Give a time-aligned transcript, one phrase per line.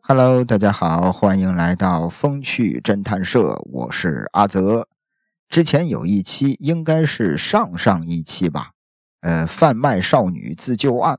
[0.00, 4.88] Hello，大家好，欢迎来到风趣侦探社，我是阿泽。
[5.50, 8.70] 之前有一期，应该是上上一期吧，
[9.20, 11.18] 呃，贩卖少女自救案，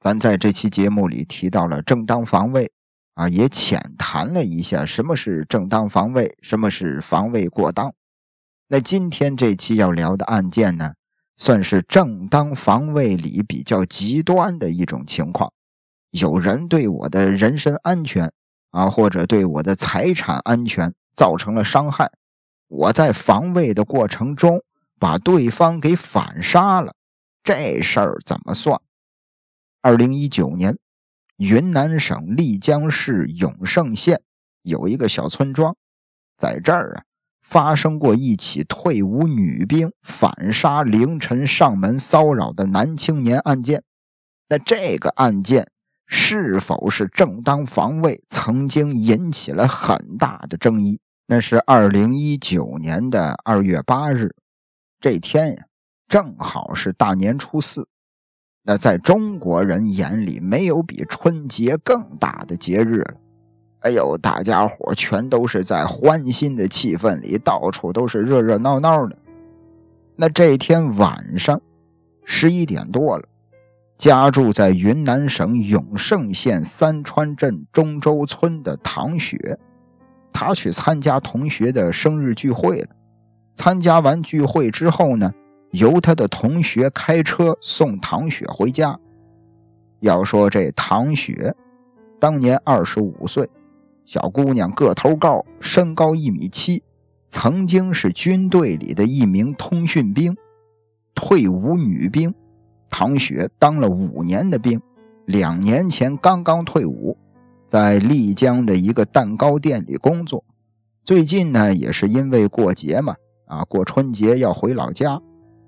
[0.00, 2.72] 咱在这期节目里提到了正当防卫，
[3.14, 7.94] 啊，也浅谈了一下什么是正当防卫，什么是防卫过当。
[8.70, 10.92] 那今天这期要聊的案件呢，
[11.38, 15.50] 算是正当防卫里比较极端的一种情况。
[16.10, 18.30] 有人对我的人身安全
[18.70, 22.12] 啊，或者对我的财产安全造成了伤害，
[22.66, 24.62] 我在防卫的过程中
[25.00, 26.94] 把对方给反杀了，
[27.42, 28.78] 这事儿怎么算？
[29.80, 30.76] 二零一九年，
[31.38, 34.20] 云南省丽江市永胜县
[34.60, 35.74] 有一个小村庄，
[36.36, 37.07] 在这儿啊
[37.48, 43.82] 发生过一起退伍女兵反杀凌晨上门骚扰的男青年案件。
[44.48, 45.70] 那这个案件。
[46.10, 51.00] 是否是正当防卫，曾经引起了很大的争议。
[51.26, 54.34] 那是二零一九年的二月八日，
[54.98, 55.64] 这天呀，
[56.08, 57.88] 正好是大年初四。
[58.62, 63.27] 那在中国人眼里，没有比春节更大的节日了。
[63.80, 69.16] 哎呦，大家伙全都是在欢欣的气氛里，到处都是热热闹闹的。
[70.16, 71.60] 那这天晚上，
[72.24, 73.24] 十一点多了。
[73.96, 79.58] 家住在云南省永胜县三川镇中州村的唐雪，
[80.32, 82.88] 她去参加同学的生日聚会了。
[83.54, 85.32] 参加完聚会之后呢，
[85.72, 88.98] 由她的同学开车送唐雪回家。
[90.00, 91.52] 要说这唐雪，
[92.20, 93.48] 当年二十五岁，
[94.08, 96.82] 小姑娘个头高，身高一米七，
[97.28, 100.34] 曾经是军队里的一名通讯兵，
[101.14, 102.34] 退伍女兵。
[102.88, 104.80] 唐雪当了五年的兵，
[105.26, 107.18] 两年前刚刚退伍，
[107.66, 110.42] 在丽江的一个蛋糕店里工作。
[111.04, 115.20] 最近呢，也是因为过节嘛，啊，过春节要回老家，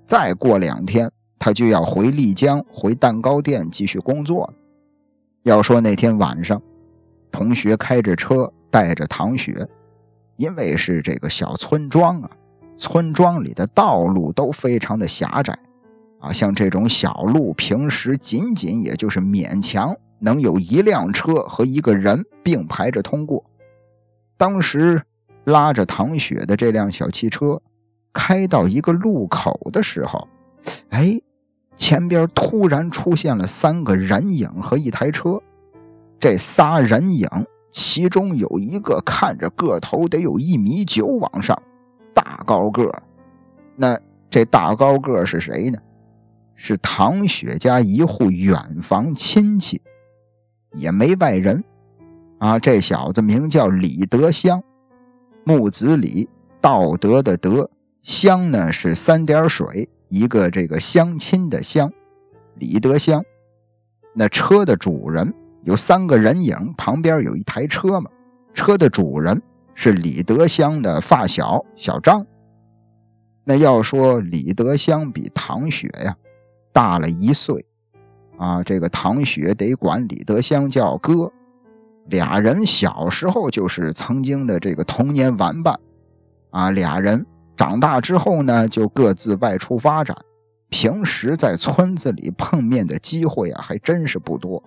[0.07, 4.53] 再过两天他就要回丽江，回蛋糕店继续工作了。
[5.43, 6.59] 要说那天晚上，
[7.31, 9.67] 同学开着车带着唐雪，
[10.35, 12.29] 因为是这个小村庄啊，
[12.77, 15.57] 村庄里的道路都非常的狭窄。
[16.19, 23.43] 啊，像这种小路，平时仅仅也就是勉强能有一辆车和一个人并排着通过。
[24.37, 25.01] 当时
[25.45, 27.59] 拉着唐雪的这辆小汽车
[28.13, 30.27] 开到一个路口的时候，
[30.89, 31.19] 哎，
[31.75, 35.41] 前边突然出现了三个人影和一台车。
[36.21, 37.27] 这仨人影，
[37.71, 41.59] 其中有一个看着个头得有一米九往上，
[42.13, 43.01] 大高个
[43.75, 43.99] 那
[44.29, 45.79] 这大高个是谁呢？
[46.55, 49.81] 是唐雪家一户远房亲戚，
[50.73, 51.63] 也没外人，
[52.37, 54.61] 啊，这小子名叫李德香，
[55.43, 56.29] 木子李，
[56.61, 57.67] 道德的德，
[58.03, 61.91] 香呢是三点水一个这个相亲的相，
[62.59, 63.25] 李德香。
[64.13, 65.33] 那车的主人
[65.63, 68.09] 有三个人影，旁边有一台车嘛，
[68.53, 69.41] 车的主人
[69.73, 72.25] 是李德香的发小小张。
[73.43, 76.15] 那要说李德香比唐雪呀。
[76.73, 77.65] 大了一岁，
[78.37, 81.29] 啊，这个唐雪得管李德香叫哥，
[82.05, 85.77] 俩人小时候就是曾经的这个童年玩伴，
[86.51, 87.25] 啊，俩人
[87.57, 90.15] 长大之后呢，就各自外出发展，
[90.69, 94.63] 平时在村子里碰面的机会啊，还真是不多。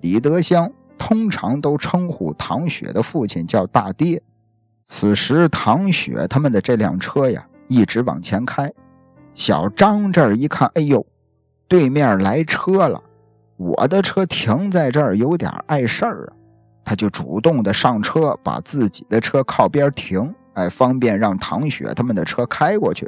[0.00, 4.22] 李德香通常都称呼唐雪的父亲叫大爹。
[4.84, 8.72] 此时，唐雪他们的这辆车呀，一直往前开，
[9.34, 11.04] 小张这儿一看，哎呦！
[11.66, 13.02] 对面来车了，
[13.58, 16.32] 我的车停在这儿有点碍事儿啊，
[16.82, 23.06] 他就主动的上车，把自己的车靠边停，哎，方便让唐雪他们的车开过去。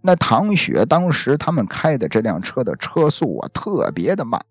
[0.00, 4.44] 那唐雪当时他们开的这辆车的车速啊特别的慢，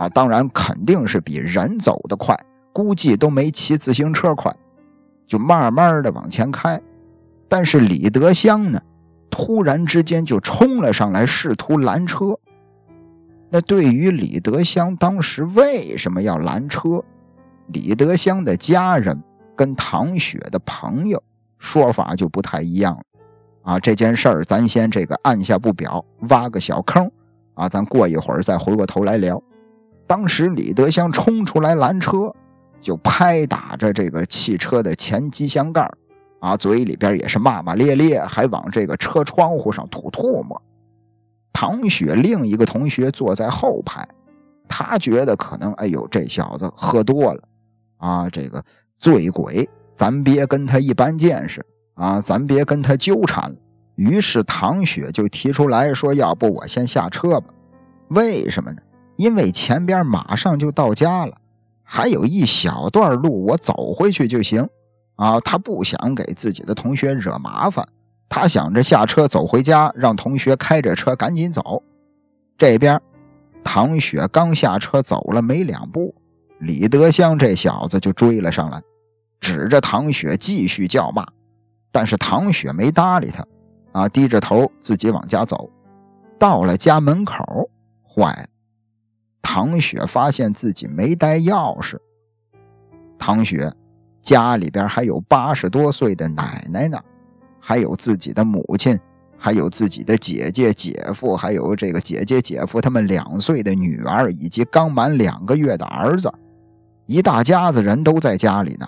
[0.00, 2.34] 啊，当然肯定是比人走的快，
[2.72, 4.50] 估计都没骑自行车快，
[5.26, 6.80] 就慢慢的往前开。
[7.50, 8.80] 但是李德香呢，
[9.28, 12.34] 突然之间就冲了上来，试图拦车。
[13.50, 17.04] 那对于李德香当时为什么要拦车，
[17.66, 19.22] 李德香的家人
[19.54, 21.22] 跟唐雪的朋友
[21.58, 23.02] 说法就不太一样了
[23.64, 23.78] 啊。
[23.78, 27.10] 这件事儿咱先这个按下不表，挖个小坑
[27.52, 29.42] 啊，咱过一会儿再回过头来聊。
[30.10, 32.34] 当时李德香冲出来拦车，
[32.80, 35.88] 就拍打着这个汽车的前机箱盖
[36.40, 40.60] 啊，嘴里边也是骂骂咧咧，还往这个车窗户上吐唾沫。
[41.52, 44.04] 唐雪另一个同学坐在后排，
[44.66, 47.40] 他觉得可能，哎呦，这小子喝多了
[47.98, 48.60] 啊，这个
[48.98, 51.64] 醉鬼，咱别跟他一般见识
[51.94, 53.56] 啊，咱别跟他纠缠了。
[53.94, 57.54] 于是唐雪就提出来说：“要不我先下车吧？
[58.08, 58.82] 为什么呢？
[59.20, 61.36] 因为前边马上就到家了，
[61.84, 64.66] 还有一小段路，我走回去就行。”
[65.16, 67.86] 啊，他不想给自己的同学惹麻烦，
[68.30, 71.82] 他想着下车走回家，让同学开着车赶紧走。
[72.56, 72.98] 这边，
[73.62, 76.14] 唐雪刚下车走了没两步，
[76.60, 78.82] 李德香这小子就追了上来，
[79.38, 81.26] 指着唐雪继续叫骂。
[81.92, 83.46] 但是唐雪没搭理他，
[83.92, 85.68] 啊，低着头自己往家走。
[86.38, 87.68] 到了家门口，
[88.08, 88.48] 坏了，
[89.42, 91.98] 唐雪发现自己没带钥匙。
[93.18, 93.72] 唐雪。
[94.22, 96.98] 家里边还有八十多岁的奶奶呢，
[97.58, 99.00] 还有自己的母亲，
[99.38, 106.30] 还有自己的姐姐、姐夫，还有这个姐姐、姐夫他们两岁的女儿，以及刚满两个月的儿子，
[107.06, 108.86] 一大家子人都在家里呢。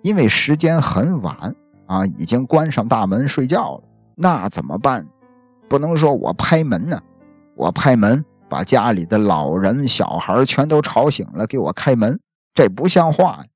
[0.00, 1.54] 因为时间很晚
[1.84, 3.84] 啊，已经关上大门睡觉了。
[4.14, 5.06] 那怎么办？
[5.68, 6.98] 不能说我拍门呢，
[7.56, 12.20] 我拍门把家里的老人、小孩全都吵醒了，给我开门，
[12.52, 13.46] 这不像话呀。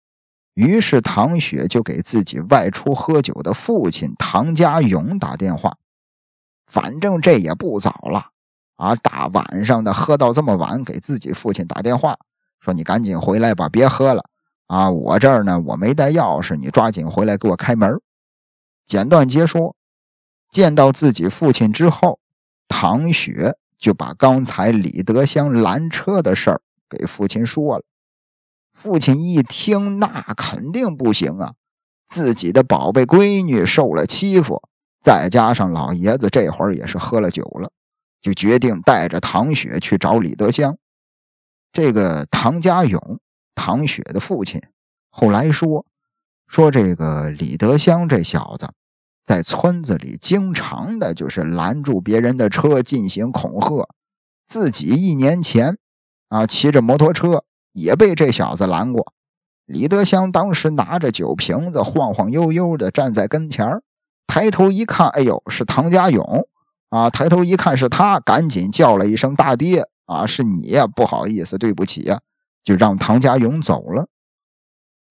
[0.55, 5.77] 于是唐雪就给自己外出喝酒的父亲唐家勇打电话，
[6.67, 8.31] 反正这也不早了
[8.77, 12.17] 啊，大晚上的喝到这么晚，给自己父亲打电话
[12.59, 14.25] 说：“你赶紧回来吧，别喝了
[14.67, 14.91] 啊！
[14.91, 18.01] 我这儿呢，我没带钥匙，你抓紧回来给我开门。”
[18.87, 19.77] 简短截说，
[20.51, 22.19] 见到自己父亲之后，
[22.67, 27.85] 唐雪就把刚才李德香拦车的事儿给父亲说了。
[28.75, 31.55] 父亲一听，那肯定不行啊！
[32.09, 34.63] 自己的宝贝闺女受了欺负，
[35.03, 37.71] 再加上老爷子这会儿也是喝了酒了，
[38.21, 40.77] 就决定带着唐雪去找李德香。
[41.73, 43.19] 这个唐家勇，
[43.55, 44.63] 唐雪的父亲，
[45.11, 45.85] 后来说
[46.47, 48.71] 说这个李德香这小子，
[49.27, 53.87] 在村子里经常的就是拦住别人的车进行恐吓，
[54.47, 55.77] 自己一年前
[56.29, 57.45] 啊骑着摩托车。
[57.79, 59.13] 也被这小子拦过。
[59.67, 63.83] 李德香当时拿着酒瓶子，晃晃悠悠的站在跟前
[64.27, 66.49] 抬头一看，哎呦，是唐家勇
[66.89, 67.11] 啊！
[67.11, 72.19] 抬头一看是他，赶紧叫了一声“大爹”啊，是你呀，不好意思，对不起呀，
[72.65, 74.09] 就让唐家勇走了。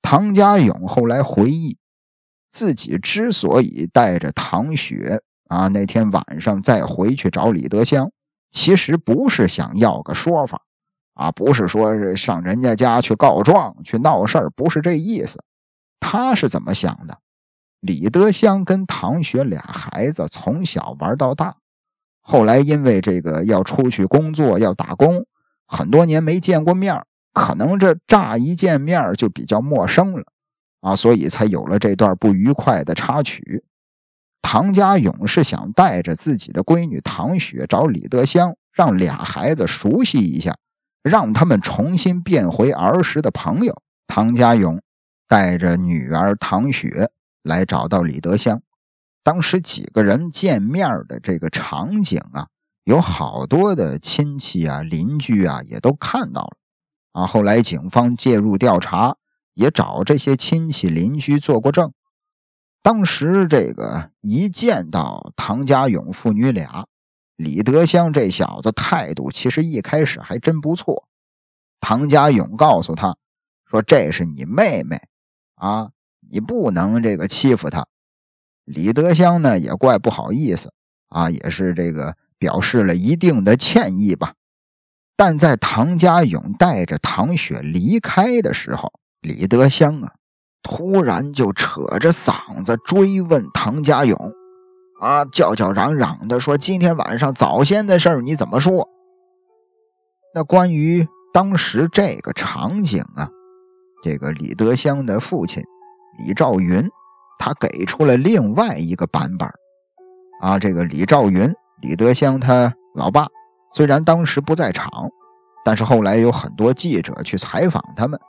[0.01, 1.77] 唐家勇后来回忆，
[2.55, 8.09] 自己之所以带着唐雪啊那天晚上再回去找李德香，
[8.49, 10.61] 其实不是想要个说法。
[11.15, 15.43] 啊，不是说是上人家家去告状、去闹事儿，不是这意思。
[15.99, 17.17] 他是怎么想的？
[17.81, 21.57] 李德香跟唐雪俩孩子从小玩到大，
[22.21, 25.25] 后来因为这个要出去工作、要打工，
[25.67, 27.01] 很多年没见过面
[27.33, 30.23] 可能这乍一见面就比较陌生了
[30.85, 33.63] 啊，所以才有了这段不愉快的插曲。
[34.43, 40.55] 唐家勇是想带着自己的闺女唐雪找李德香，让俩孩子熟悉一下。
[41.01, 43.79] 让他们重新变回儿时的朋友。
[44.07, 44.81] 唐家勇
[45.27, 47.11] 带着女儿唐雪
[47.43, 48.61] 来找到李德香。
[49.23, 52.48] 当时几个人见面的这个场景啊，
[52.86, 56.57] 有好多的亲戚啊、邻居啊也都看到了
[57.12, 57.27] 啊。
[57.27, 59.15] 后来警方介入调查，
[59.55, 61.91] 也找这些亲戚邻居做过证。
[62.83, 66.85] 当时这个一见到唐家勇父女俩。
[67.35, 71.05] 李德香这小子态度其实一开始还真不错。
[71.81, 73.17] 唐家勇告诉他
[73.69, 75.01] 说：“这是你妹妹
[75.55, 75.89] 啊，
[76.31, 77.88] 你不能这个欺负她。”
[78.63, 80.71] 李德香呢也怪不好意思
[81.09, 84.35] 啊，也是这个表示了一定的歉意吧。
[85.17, 88.93] 但在唐家勇带着唐雪离开的时候，
[89.25, 90.12] 李德香啊
[90.62, 94.32] 突然就扯着嗓子追问唐家勇。
[95.01, 98.88] 啊，叫叫嚷嚷的说：“今天晚上早先的事儿你怎么说？”
[100.34, 103.29] 那关于当时这个场景啊，
[104.03, 105.62] 这个李德香的父亲
[106.20, 106.88] 李兆云，
[107.38, 109.50] 他给出了另外一个版本
[110.41, 113.27] 啊，这个李兆云，李德香他老爸，
[113.74, 114.89] 虽然当时不在场，
[115.65, 118.20] 但是后来有很多记者去采访他们。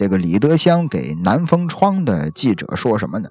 [0.00, 3.28] 这个李德香给南风窗的记者说什么呢？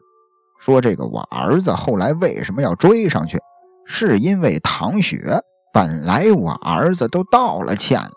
[0.59, 3.39] 说这个我儿子后来为什么要追上去？
[3.87, 5.41] 是因为唐雪
[5.73, 8.11] 本来我儿子都道了歉了，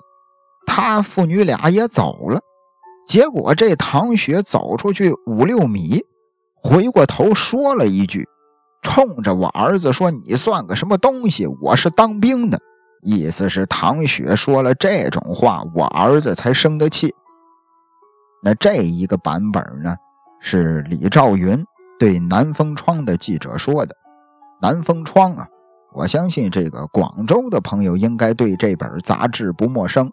[0.67, 2.39] 他父女俩也走了，
[3.07, 6.05] 结果这唐雪走出去五六米，
[6.55, 8.29] 回过头说了一句，
[8.83, 11.47] 冲着我儿子说：“你算个什么东西？
[11.63, 12.61] 我是当兵的。”
[13.01, 17.15] 意思是唐雪说了这种话，我儿子才生的气。
[18.43, 19.97] 那这一个版本呢，
[20.41, 21.65] 是李兆云
[21.99, 23.97] 对南风窗的记者说的。
[24.61, 25.47] 南风窗啊，
[25.93, 30.11] 我相信这个广州的朋友应该对这本杂志不陌生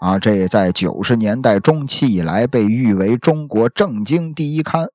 [0.00, 0.18] 啊。
[0.18, 4.88] 这在九十年代中期以来被誉为中国政经第一刊，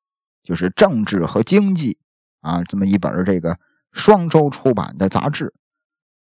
[0.44, 1.98] 就是政治和经济
[2.42, 3.58] 啊这么一本这个
[3.92, 5.54] 双周出版的杂志。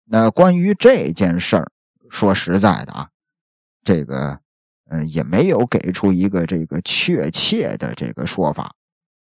[0.07, 1.73] 那关于这件事儿，
[2.11, 3.09] 说实在的啊，
[3.83, 4.39] 这个
[4.91, 8.75] 嗯也没有给出一个这个确切的这个说法，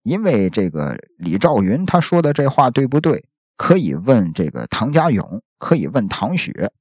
[0.03, 3.25] 因为这个李兆云他说的这话对不对，
[3.57, 6.73] 可以问这个唐家勇，可以问唐雪，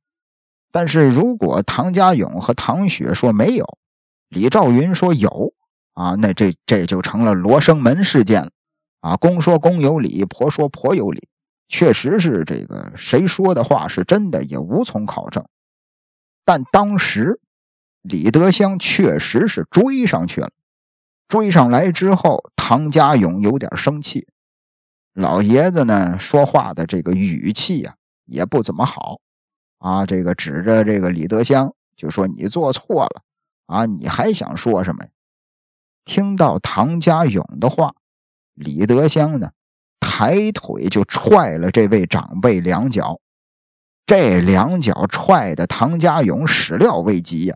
[0.71, 3.77] 但是如果唐家勇和唐雪说没有，
[4.29, 5.53] 李兆云说有
[5.93, 8.51] 啊，那这这就成了罗生门事件了
[9.01, 11.27] 啊，公说公有理，婆说婆有理。
[11.67, 15.45] 确实是这个，谁说的话是真的也无从考证。
[16.43, 17.39] 但当时
[18.01, 20.49] 李德香确实是追上去了，
[21.27, 24.27] 追上来之后，唐家勇有点生气。
[25.13, 29.19] 老爷子呢，说话的这个语气呀，也不怎么好
[29.79, 30.05] 啊。
[30.05, 33.21] 这个指着这个李德香就说：“你做错了
[33.67, 35.09] 啊，你还想说什么呀？”
[36.05, 37.93] 听到唐家勇的话，
[38.53, 39.51] 李德香呢？
[39.99, 43.19] 抬腿就踹了这位长辈两脚，
[44.05, 47.55] 这两脚踹的唐家勇始料未及呀，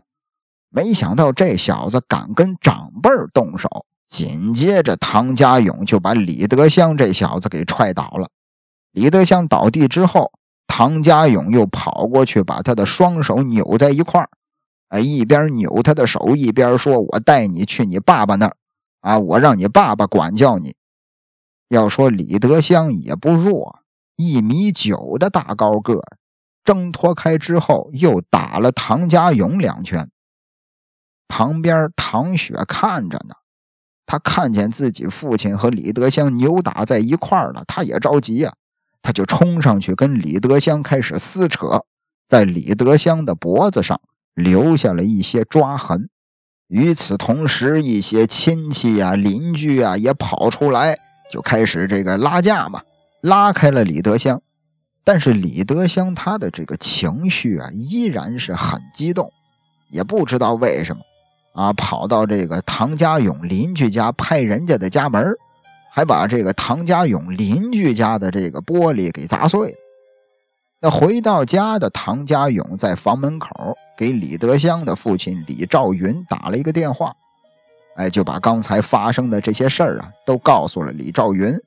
[0.76, 3.86] 没想到这小子敢跟长辈动手。
[4.06, 8.28] 紧接着，唐家勇就把李德香这小子给踹倒了。
[8.92, 10.30] 李德香倒地之后，
[10.66, 14.20] 唐家勇又跑过去把他的双手扭在一块
[14.90, 18.56] 儿，一边扭他的手，一边说：“我带你去你爸爸那儿，
[19.00, 20.74] 啊，我让你爸爸管教你。”
[21.70, 23.78] 要说李德香也不弱，
[24.16, 26.02] 一米九的大高个，
[26.62, 30.10] 挣脱开之后又打了唐家勇两拳。
[31.28, 33.34] 旁边唐雪看着呢，
[34.06, 38.54] 他看见自己父亲和李德香扭打在一块儿了，他也着急呀，
[39.02, 41.84] 他就冲上去跟李德香开始撕扯，
[42.28, 44.00] 在李德香的脖子上
[44.34, 46.08] 留下了一些抓痕。
[46.68, 50.98] 与此同时，一些亲戚呀、邻居啊也跑出来。
[51.28, 52.80] 就开始这个拉架嘛，
[53.20, 54.40] 拉开了李德香，
[55.02, 59.28] 但是李德香他的这个情绪啊依然是很激动，
[59.90, 61.02] 也不知道为什么
[61.56, 65.24] 啊，跑到这个唐家勇邻居家拍人家的家门，
[65.90, 69.76] 还把这个唐家勇邻居家的这个玻璃给砸碎了。
[70.82, 73.48] 那回到家的唐家勇在房门口
[73.96, 77.14] 给李德香的父亲李兆云打了一个电话。
[77.96, 81.58] 哎，就把刚才发生的这些事儿啊，都告诉了李兆云，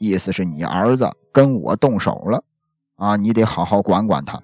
[0.00, 2.42] 意思是你儿子跟我动手了，
[2.96, 4.42] 啊，你得好好管管他。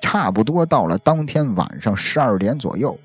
[0.00, 2.98] 差不多到了当天晚上十二点左右，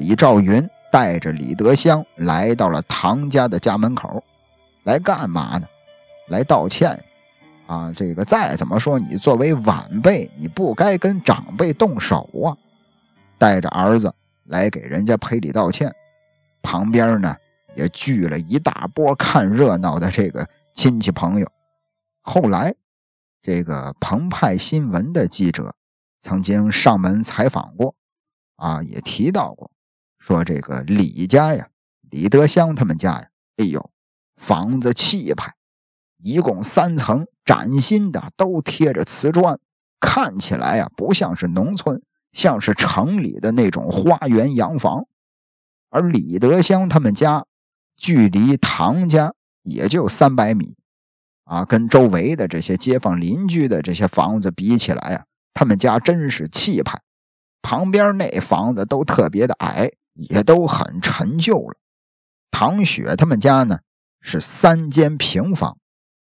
[0.00, 4.24] 李兆云带着李德香来到了唐家的家门口，
[4.84, 5.66] 来干嘛呢？
[6.28, 6.98] 来道歉。
[7.66, 12.56] 啊，这个再怎么说，你作为晚辈，你不该跟长辈动手啊。
[13.36, 14.12] 带着儿子
[14.44, 15.94] 来给人家赔礼道歉。
[16.62, 17.36] 旁边呢
[17.74, 21.46] 也聚了一大波看热闹的这个亲戚朋友。
[22.22, 22.74] 后来，
[23.42, 25.74] 这个澎湃新闻的记者
[26.20, 27.94] 曾经上门采访过，
[28.56, 29.70] 啊，也提到过，
[30.20, 31.68] 说这个李家呀，
[32.10, 33.90] 李德香他们家呀，哎呦，
[34.36, 35.54] 房子气派，
[36.18, 39.58] 一共三层，崭新的，都贴着瓷砖，
[39.98, 42.00] 看起来呀不像是农村，
[42.32, 45.06] 像是城里的那种花园洋房。
[45.88, 47.46] 而李德香他们家
[47.96, 50.76] 距离唐家也就三百米，
[51.44, 57.00] 啊，跟周围的这些街坊邻居的这些房子比起来啊，他们家真是气派。
[57.62, 61.78] 旁边那房子都特别的矮，也都很陈旧了。
[62.50, 63.80] 唐雪他们家呢
[64.20, 65.78] 是三间平房，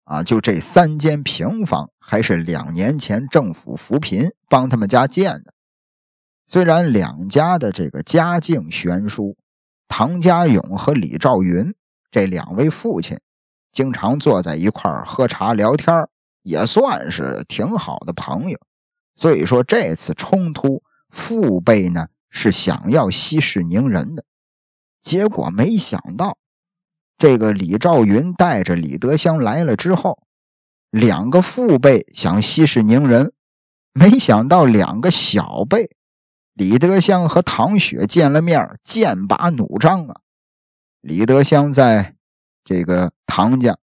[0.04, 5.52] 啊，就这三间平房还是两年前政府扶贫帮他们家建的。
[6.46, 9.36] 虽然两家的这个家境悬殊。
[9.94, 11.74] 唐家勇和李兆云
[12.10, 13.20] 这两位父亲
[13.72, 16.08] 经常坐在一块儿喝茶聊天
[16.42, 18.58] 也算是挺好的朋友。
[19.16, 24.24] 所以说这次冲突，父辈呢是想要息事宁人的，
[25.00, 26.38] 结果没想到，
[27.18, 30.24] 这个李兆云带着李德香来了之后，
[30.90, 33.32] 两个父辈想息事宁人，
[33.92, 35.94] 没想到两个小辈。
[36.54, 40.20] 李德香和唐雪见了面，剑拔弩张啊！
[41.00, 42.16] 李德香在
[42.64, 43.78] 这个唐家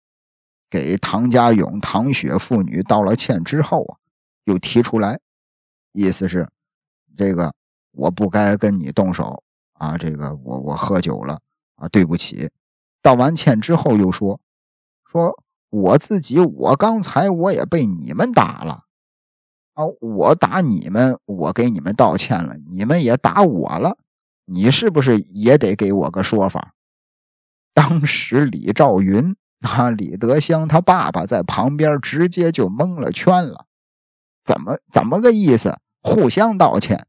[0.70, 3.98] 给唐家勇、唐雪父女道了歉之后啊，
[4.46, 5.20] 又提出来，
[5.94, 6.48] 意思是
[7.18, 7.53] 这个
[7.91, 9.43] 我不该跟你动手
[9.74, 11.39] 啊，这个我我喝酒了
[11.75, 12.50] 啊，对不起。
[13.01, 14.39] 道完歉之后又说
[15.10, 15.34] 说
[15.69, 18.84] 我自己，我刚才我也被你们打了
[19.74, 23.98] 啊，我打你们，我给你们道歉了，你们也打我了，
[24.46, 26.74] 你是不是也得给我个说法？
[27.74, 33.65] 当时李兆云啊，李德香他爸爸在旁边直接就蒙了圈了，
[34.43, 35.79] 怎么怎么个意思？
[36.01, 37.05] 互相道歉？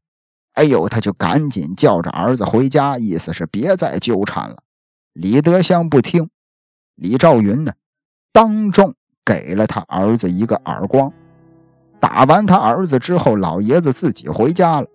[0.53, 4.57] 哎呦，他就赶紧叫着儿子回家，意思是别再纠缠了。
[5.13, 6.29] 李德香不听，
[6.95, 7.73] 李兆云呢，
[8.33, 8.93] 当众
[9.25, 11.11] 给了他儿子一个耳光。
[11.99, 14.87] 打完他儿子之后，老爷子自己回家了。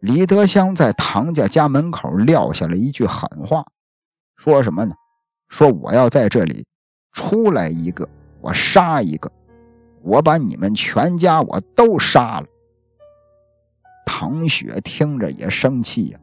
[0.00, 3.64] 李德香在唐家家门口撂下了一句狠话。
[4.36, 4.94] 说什么呢？
[5.48, 6.66] 说我要在这里
[7.12, 8.08] 出来一个，
[8.40, 9.32] 我杀一个，
[10.02, 12.46] 我把你们全家我都杀了。
[14.10, 16.18] 唐雪听着也生气呀，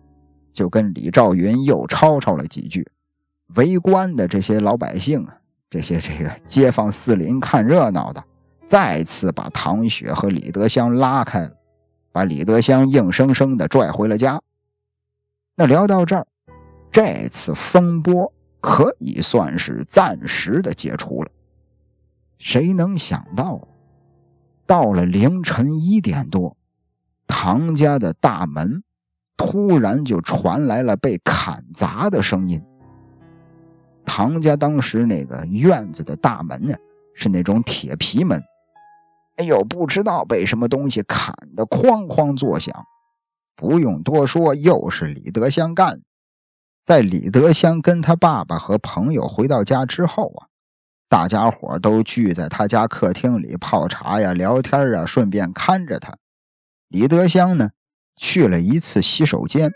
[0.51, 2.89] 就跟李兆云又吵吵了几句。
[3.53, 5.37] 围观的这些老百姓啊，
[5.69, 8.23] 这些这个街坊四邻看热闹的，
[8.65, 11.51] 再次把唐雪和李德香拉开了，
[12.11, 14.41] 把李德香硬生生的拽回了家。
[15.55, 16.25] 那聊到这儿。
[16.91, 21.29] 这次风波可以算是暂时的解除了。
[22.37, 23.67] 谁能想到，
[24.65, 26.55] 到了凌晨一点多，
[27.27, 28.83] 唐家的大门
[29.37, 32.61] 突然就传来了被砍砸的声音。
[34.05, 36.75] 唐家当时那个院子的大门呢，
[37.15, 38.41] 是那种铁皮门。
[39.37, 42.73] 哎呦，不知道被什么东西砍得哐哐作响。
[43.55, 46.01] 不用多说，又是李德香干。
[46.85, 50.47] 在李德香跟他爸爸和朋友回到家之后啊，
[51.09, 56.15] 大家伙都聚在他家客厅里泡茶呀、聊天啊，顺便看着他。
[56.89, 57.69] 李德香呢，
[58.15, 59.71] 去了一次洗手间，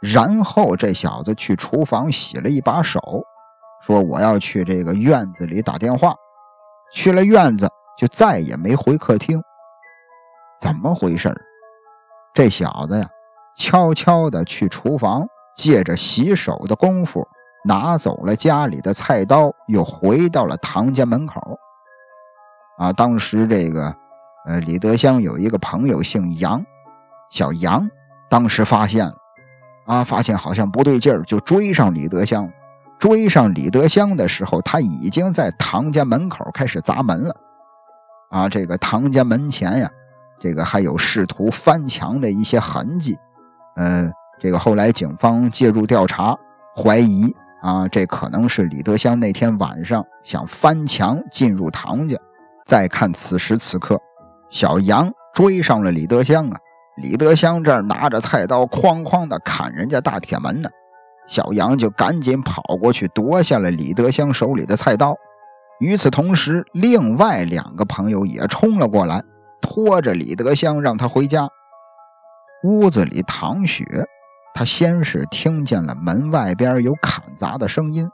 [0.00, 3.00] 然后这小子去厨房洗了一把手，
[3.82, 6.14] 说我要去这个院子里打电话。
[6.92, 9.42] 去了院子就再也没回客厅。
[10.60, 11.34] 怎么回事
[12.34, 13.08] 这小子呀，
[13.56, 15.26] 悄悄的去厨房。
[15.52, 17.26] 借着洗手的功夫，
[17.64, 21.58] 拿走了家里的菜刀，又回到了唐家门口。
[22.78, 23.94] 啊，当时这个，
[24.50, 26.66] 呃，李德香有一个朋友姓杨，
[27.30, 27.88] 小杨，
[28.28, 29.14] 当时发现了，
[29.86, 32.50] 啊，发现好像不对劲儿，就追上李德香。
[32.98, 37.36] 追上李德香的时候，他已经在唐家门口开始砸门了。
[38.30, 39.88] 啊，这个唐家门前呀，
[40.40, 43.16] 这个还有试图翻墙的一些痕迹，
[43.76, 44.12] 嗯。
[44.40, 46.34] 这个后来警方介入调查，
[46.74, 47.32] 怀疑
[47.62, 52.16] 啊，这可能是李德香那天晚上想翻墙进入唐家。
[52.64, 54.00] 再看此时此刻，
[54.50, 56.58] 小杨追上了李德香啊，
[56.96, 60.68] 李德香这儿拿着菜刀哐哐的砍人家大铁门呢，
[61.28, 65.16] 小杨就赶紧跑过去夺下了李德香手里的菜刀。
[65.78, 69.22] 与此同时，另外两个朋友也冲了过来，
[69.62, 71.48] 拖着李德香让他回家。
[72.64, 73.84] 屋子里，唐雪。
[74.52, 78.06] 他先是听见了门外边有砍砸的声音，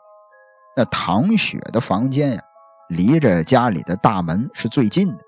[0.76, 2.42] 那唐雪的房间呀，
[2.90, 5.25] 离着家里的大门是最近的。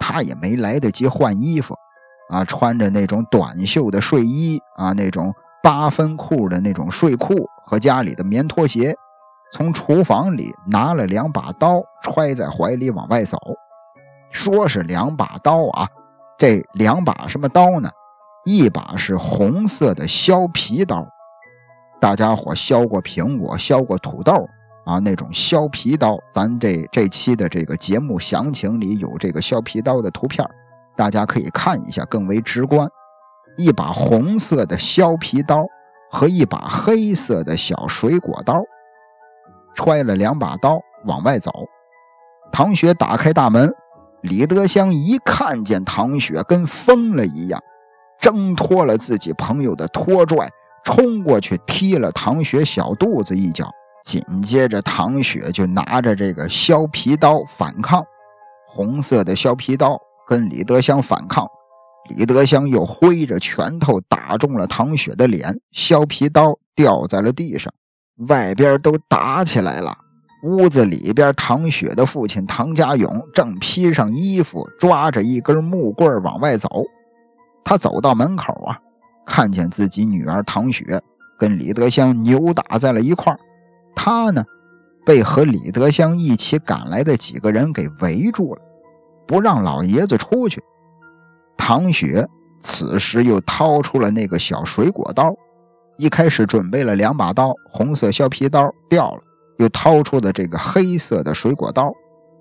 [0.00, 1.76] 他也没来得及换衣服，
[2.30, 5.32] 啊，穿着那种短袖的睡衣啊，那种
[5.62, 8.96] 八分裤的那种睡裤和家里的棉拖鞋，
[9.52, 13.38] 从厨房里拿了两把刀，揣在怀里往外走。
[14.32, 15.88] 说是两把刀啊，
[16.38, 17.90] 这两把什么刀呢？
[18.46, 21.06] 一把是红色的削皮刀，
[22.00, 24.48] 大家伙削过苹果、削过土豆
[24.84, 30.44] 啊，那种削皮刀，咱这这期的这个节目详情里有这个削皮刀的图片，
[30.96, 32.88] 大家可以看一下，更为直观。
[33.56, 35.66] 一把红色的削皮刀
[36.10, 38.62] 和一把黑色的小水果刀，
[39.74, 41.52] 揣了两把刀往外走。
[42.50, 43.72] 唐雪打开大门，
[44.22, 47.60] 李德香一看见唐雪，跟疯了一样。
[48.18, 50.46] 挣脱了自己朋友的拖拽，
[50.84, 53.70] 冲过去踢了唐雪小肚子一脚。
[54.10, 58.04] 紧接着，唐雪就拿着这个削皮刀反抗，
[58.66, 59.96] 红色的削皮刀
[60.26, 61.46] 跟李德香反抗。
[62.08, 67.72] 李德香又挥着拳头打中了唐雪的脸，削皮刀掉在了地上。
[68.26, 69.96] 外边都打起来了，
[70.42, 76.68] 屋子里边，唐雪的父亲唐家勇正披上衣服，抓着一根木棍往外走。
[77.64, 78.76] 他走到门口啊，
[79.24, 81.00] 看见自己女儿唐雪
[81.38, 83.32] 跟李德香扭打在了一块
[83.94, 84.44] 他呢，
[85.04, 88.60] 被和李德香一起赶来的几个人给围住了，
[89.26, 90.62] 不让老爷子出去。
[91.56, 92.26] 唐雪
[92.60, 95.34] 此时又掏出了那个小水果刀，
[95.98, 99.22] 一开始准备了两把刀，红色削皮刀掉了，
[99.58, 101.92] 又掏出的这个黑色的水果刀，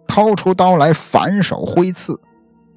[0.08, 2.20] 掏出刀来反手挥刺，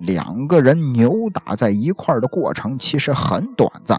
[0.01, 3.99] 两个人扭打在一块的过程其实很短暂，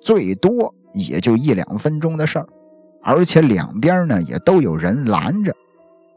[0.00, 2.48] 最多也就一两分钟的事儿。
[3.02, 5.54] 而且两边呢也都有人拦着，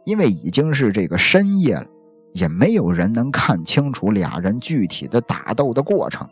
[0.05, 1.85] 因为已经是这个深夜了，
[2.33, 6.27] 也没有人能看清楚俩人具体的打斗的过程。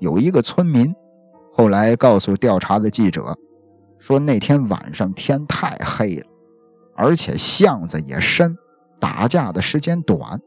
[0.00, 0.94] 有一个村民
[1.52, 3.36] 后来告诉调查的记者，
[3.98, 6.26] 说那天晚上天太黑了，
[6.96, 8.56] 而且巷子也深，
[8.98, 10.40] 打架的时间短，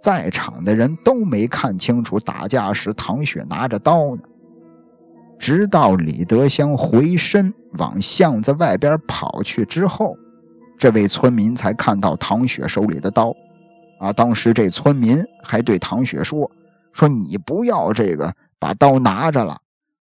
[0.00, 4.22] 在场的人都没看清楚打架时唐雪拿着刀呢。
[5.38, 10.16] 直到李德香回身往巷子外边跑去之后，
[10.78, 13.34] 这位村民才看到唐雪手里的刀。
[14.00, 16.50] 啊，当时这村民还对唐雪说
[16.92, 19.60] ：“说你不要这个把刀拿着了，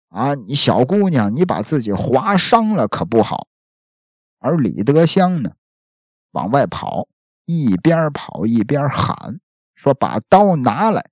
[0.10, 3.48] 啊，你小姑娘，你把自己划伤了可不好。”
[4.39, 5.52] 而李德香呢，
[6.32, 7.08] 往外跑，
[7.46, 9.39] 一边跑一边喊
[9.76, 11.06] ：“说把刀拿来！”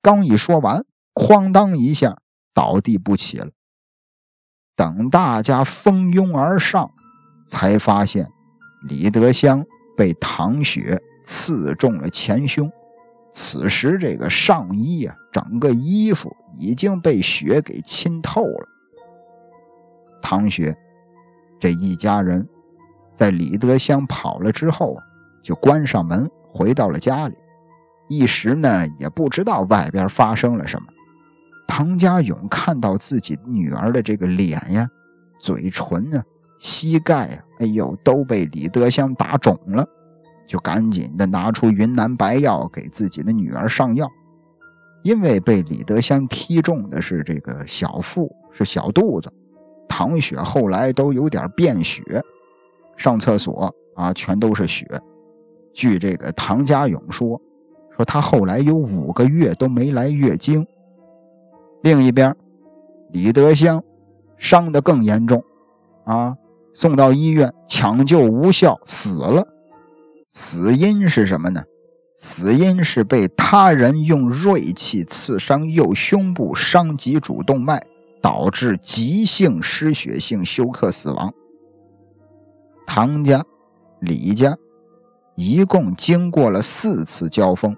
[0.00, 2.18] 刚一说完，哐当一下。
[2.54, 3.50] 倒地不起了。
[4.76, 6.90] 等大家蜂拥而上，
[7.46, 8.26] 才发现
[8.88, 9.64] 李德香
[9.96, 12.70] 被唐雪刺中了前胸。
[13.32, 18.68] 此时，这个上衣啊，整个衣服已经被血给浸透了。
[20.22, 20.76] 唐雪
[21.60, 22.48] 这一家人
[23.14, 25.02] 在李德香跑了之后啊，
[25.42, 27.34] 就关上门，回到了家里。
[28.08, 30.88] 一时呢，也不知道外边发生了什么。
[31.76, 34.88] 唐家勇看到自己女儿的这个脸呀、
[35.40, 36.22] 嘴唇啊、
[36.60, 39.84] 膝盖啊，哎呦，都被李德香打肿了，
[40.46, 44.08] 就赶紧的拿出云南白药给自己的女儿上药。
[45.02, 49.28] 因为被李德香踢中的是这个小腹，是小肚子。
[49.88, 52.22] 唐雪后来都有点便血，
[52.96, 54.86] 上厕所啊全都是血。
[55.72, 57.42] 据这个唐家勇说，
[57.96, 60.64] 说他后来有五个月都没来月经。
[61.84, 62.34] 另一边，
[63.12, 63.84] 李德香
[64.38, 65.44] 伤得更严重，
[66.04, 66.34] 啊，
[66.72, 69.46] 送到医院抢救无效死了。
[70.30, 71.62] 死因是什么呢？
[72.16, 77.86] 死因是被他人用锐器刺伤右胸部，伤及主动脉，
[78.22, 81.34] 导致急性失血性休克死亡。
[82.86, 83.44] 唐家、
[84.00, 84.56] 李家
[85.34, 87.76] 一共经过了四次交锋。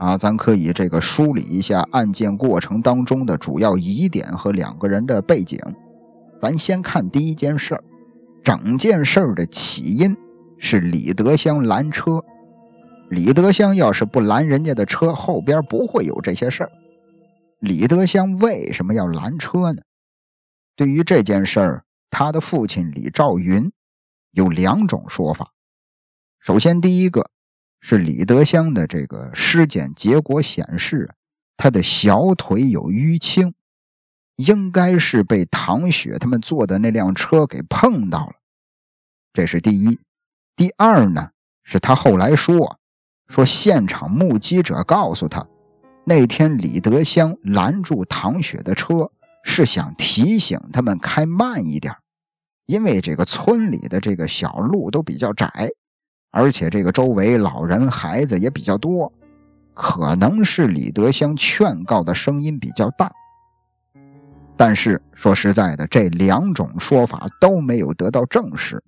[0.00, 5.60] 啊，咱可以这个梳理一下案件过程当中的主要疑点和两个人的背景。
[6.40, 7.84] 咱先看第一件事儿，
[8.42, 10.16] 整件事儿的起因
[10.58, 12.24] 是李德香拦车。
[13.10, 16.70] 李德香要是不拦人家的车，后边不会有这些事儿。
[17.58, 19.82] 李德香为什么要拦车呢？
[20.76, 23.70] 对于这件事儿，他的父亲李兆云
[24.30, 25.52] 有两种说法。
[26.38, 27.28] 首先，第一个。
[27.80, 31.14] 是李德香的这个尸检结果显示，
[31.56, 33.54] 他的小腿有淤青，
[34.36, 38.34] 应该是被唐雪他们坐的那辆车给碰到了。
[39.32, 39.98] 这是第一。
[40.56, 41.30] 第二呢，
[41.62, 42.78] 是他后来说，
[43.28, 45.46] 说现场目击者告诉他，
[46.04, 49.10] 那天李德香拦住唐雪的车，
[49.42, 51.94] 是想提醒他们开慢一点，
[52.66, 55.70] 因为这个村里的这个小路都比较窄。
[56.32, 59.12] 而且这个周围老人孩子也比较多，
[59.74, 63.10] 可能是李德香劝告的声音比较大。
[64.56, 68.80] 但是说实在的，这两种说法都没有得到证实。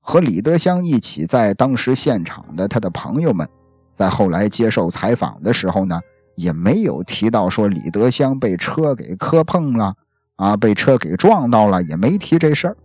[0.00, 3.48] 和李德香一起在当时现场的他的朋友们，
[3.92, 6.00] 在后来接受采访的时候呢，
[6.36, 9.94] 也没有提到说李德香被车给磕碰了
[10.36, 12.76] 啊，被车给撞到了，也没提这事儿。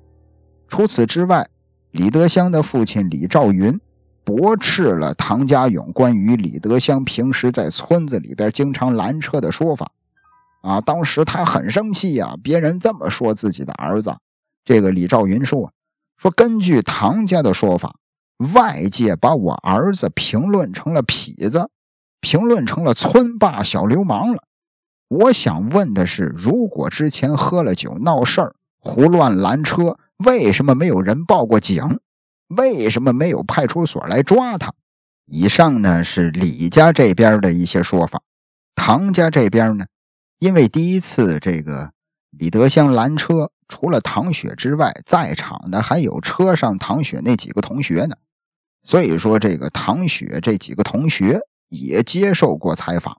[0.68, 1.48] 除此之外。
[1.94, 3.80] 李德香的父亲李兆云
[4.24, 9.92] 驳斥了唐家勇关于李德香平时在村子里边经常拦车的说法。
[10.64, 14.16] 啊，当时他很生气呀，别人这么说自己的儿子。
[14.66, 15.72] 这个李兆云说
[16.18, 17.98] ：“说根据唐家的说法，
[18.56, 21.70] 外界把我儿子评论成了痞子，
[22.22, 24.46] 评论成了村霸小流氓了。
[25.10, 32.00] 我想问的是，如果之前喝了酒闹事儿，胡乱拦车？”为什么没有人报过警？
[32.50, 34.74] 为什么没有派出所来抓他？
[35.26, 38.22] 以上呢是李家这边的一些说法。
[38.76, 39.86] 唐家这边呢，
[40.40, 41.92] 因为第一次这个
[42.32, 48.16] 李德香拦车，除了唐雪之外，在场的还有车上唐雪那几个同学呢。
[48.84, 53.18] 所以说这个唐雪这几个同学也接受过采访。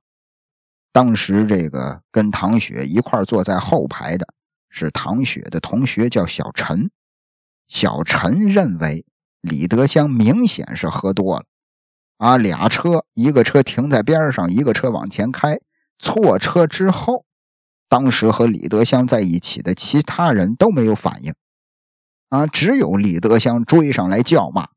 [0.93, 4.29] 当时这个跟唐雪一块坐在后排的
[4.77, 6.91] 是唐雪的同学，叫小陈。
[7.69, 9.07] 小陈认为
[9.41, 11.45] 李德香明显是喝多了，
[12.19, 15.61] 啊，俩车，一个车停在边上，一个车往前开，
[15.97, 17.25] 错车之后，
[17.89, 21.33] 当时和李德香在一起的其他人都没有反应，
[22.31, 24.71] 啊，只有李德香追上来叫骂，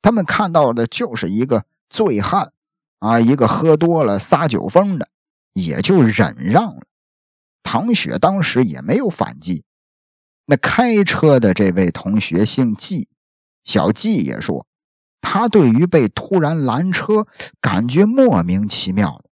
[0.00, 2.52] 他们看到的就是一个醉汉，
[3.00, 5.10] 啊，一个喝多了撒酒疯的。
[5.54, 6.82] 也就忍让了，
[7.70, 9.62] 唐雪当时也没有反击。
[10.46, 13.08] 那开车的这位同学姓季，
[13.62, 14.66] 小季也说，
[15.20, 17.26] 他对于被突然拦车
[17.60, 19.28] 感觉莫名其妙的。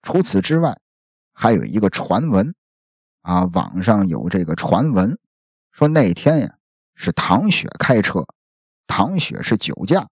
[0.00, 0.78] 除此之外，
[1.34, 2.54] 还有一个传闻，
[3.20, 5.18] 啊，网上有这个传闻，
[5.72, 6.54] 说那天呀
[6.94, 8.24] 是唐雪开车，
[8.86, 10.08] 唐雪是酒驾，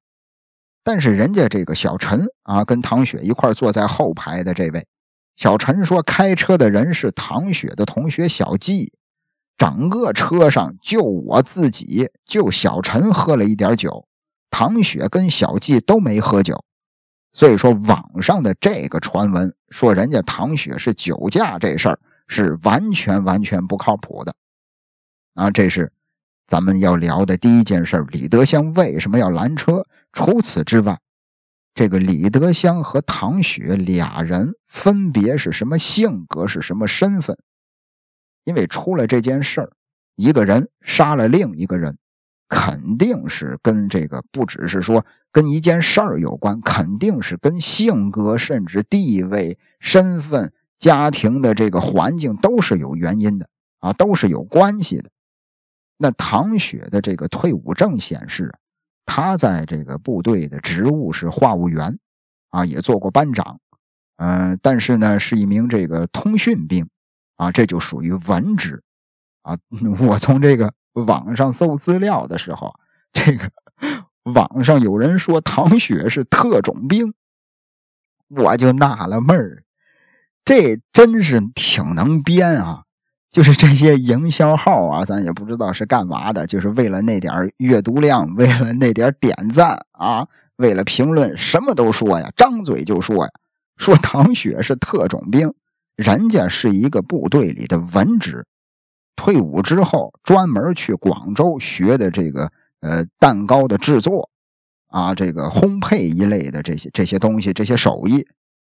[0.82, 4.86] 但是人家这个小陈啊，跟唐雪一块坐在后排的这位。
[5.36, 8.92] 小陈说：“开车的人是唐雪的同学小季，
[9.58, 14.06] 整个车上就我自己，就小陈喝了一点酒，
[14.48, 16.64] 唐雪跟小季都没喝酒。
[17.32, 24.32] 所以说，网上的这个传闻说人家唐雪是酒驾这事儿是完全完全不靠谱的。
[25.34, 25.92] 啊，这是
[26.46, 29.84] 咱们要聊的第一件事李德香为什么要拦车？
[30.12, 30.96] 除此之外。”
[31.74, 37.36] 这个李德香和唐雪俩人分别是什么性格，是什么身份？
[38.44, 39.72] 因为出了这件事儿，
[40.14, 41.98] 一个人杀了另一个人，
[42.48, 53.48] 肯定是跟这个不只是说跟一件事儿有关，肯定是跟性格、甚至地位、身份、家庭的这个环境都是有原因的
[53.80, 55.10] 啊，都是有关系的。
[55.98, 58.54] 那唐雪的这个退伍证显示。
[59.06, 61.98] 他在这个部队的职务是话务员，
[62.50, 63.60] 啊，也做过班长，
[64.16, 66.88] 嗯，但是呢，是一名这个通讯兵，
[67.36, 68.82] 啊，这就属于文职，
[69.42, 69.56] 啊，
[70.00, 72.74] 我从这个网上搜资料的时候，
[73.12, 73.50] 这个
[74.32, 77.12] 网上有人说唐雪是特种兵，
[78.28, 79.64] 我就纳了闷儿，
[80.44, 82.84] 这真是挺能编啊。
[83.34, 93.30] 就是这些营销号啊，咱也不知道是干嘛的，就是为了那点阅读量，为了那点点赞啊，为了评论，什么都说呀，张嘴就说呀，
[93.76, 95.52] 说唐雪是特种兵，
[95.96, 98.46] 人家是一个部队里的文职，
[99.16, 104.30] 退伍之后专门去广州学的这个呃蛋糕的制作
[104.86, 108.24] 啊，这个烘焙一类的这些这些东西，这些手艺，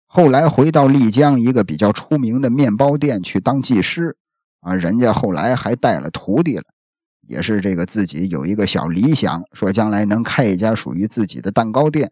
[0.09, 4.17] 后来回到丽江一个比较出名的面包店去当技师。
[4.61, 6.65] 啊，人家后来还带了徒弟了，
[7.23, 12.11] 也是这个自己有一个小理想，说将来能开一家属于自己的蛋糕店。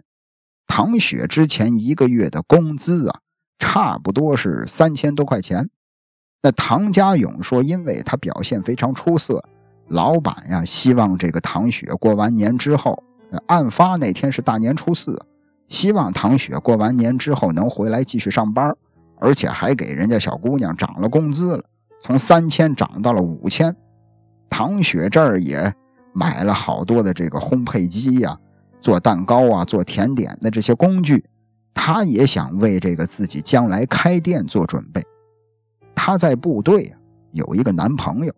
[0.67, 3.21] 唐雪之前一个月的工资啊，
[3.59, 5.71] 差不多是三千多块钱。
[6.43, 9.45] 那唐家勇说，因为他表现非常出色，
[9.89, 13.03] 老板呀希望这个唐雪过完年之后，
[13.47, 15.21] 案发那天是大年初四，
[15.69, 18.77] 希望唐雪过完年之后能回来继续上班，
[19.19, 21.65] 而且还给人家小姑娘涨了工资了。
[22.07, 23.75] 从三千涨到了五千，
[24.49, 25.75] 唐雪这儿也
[26.13, 28.39] 买了好多的这个烘焙机呀，
[28.81, 31.25] 做蛋糕啊、做甜点的这些工具，
[31.75, 35.03] 他也想为这个自己将来开店做准备。
[35.97, 36.99] 他在部队啊
[37.33, 38.33] 有一个男朋友，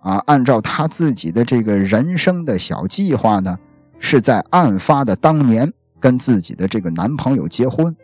[0.00, 3.56] 啊，按照他自己的这个人生的小计划呢，
[4.00, 7.94] 是在案发的当年跟自己的这个男朋友结婚。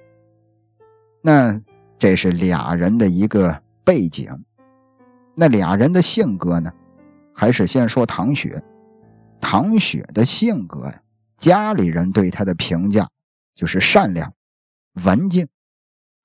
[1.20, 1.60] 那
[1.98, 4.30] 这是俩人的一个背景。
[5.34, 6.72] 那俩人的性格呢？
[7.32, 8.62] 还是先说唐雪。
[9.40, 11.00] 唐雪的性格呀，
[11.36, 13.08] 家里人对她的评价
[13.54, 14.32] 就是善良、
[15.04, 15.46] 文静。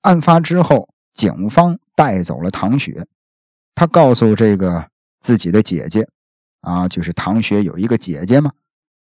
[0.02, 3.06] 案发之后，警方带走了唐雪，
[3.74, 4.88] 他告诉这个
[5.20, 6.08] 自己的姐姐，
[6.62, 8.52] 啊，就是唐雪有一个姐姐嘛，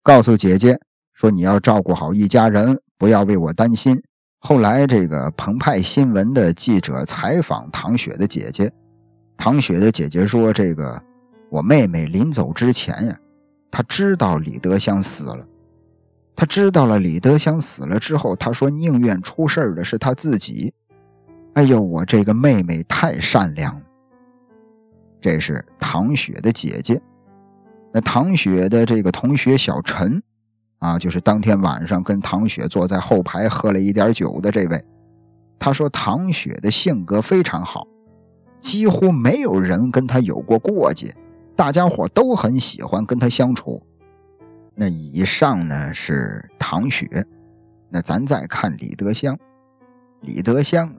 [0.03, 0.77] 告诉姐姐
[1.13, 4.01] 说：“你要照顾好一家人，不要为我担心。”
[4.39, 8.73] 后来，这个澎湃新闻的记者采访唐雪的姐姐。
[9.41, 11.01] 唐雪的姐姐说：“这个，
[11.49, 13.17] 我妹妹临走之前呀，
[13.71, 15.47] 她知道李德香死了。
[16.35, 20.73] 她知道了李德香死了之后，她说宁愿出事的是她自己。
[21.53, 23.81] 哎呦，我这个妹妹太善良。”
[25.21, 27.01] 这是唐雪的姐姐。
[27.93, 30.21] 那唐雪的这个同学小陈，
[30.79, 34.83] 啊，就是当天晚上跟唐雪坐在后排喝了一点酒的这位，
[35.57, 37.87] 他说唐雪的性格非常好。
[38.59, 41.15] 几乎没有人跟他有过过节，
[41.55, 43.81] 大家伙都很喜欢跟他相处。
[44.75, 47.25] 那以上呢是唐雪，
[47.89, 49.37] 那咱再看李德香。
[50.21, 50.93] 李德香，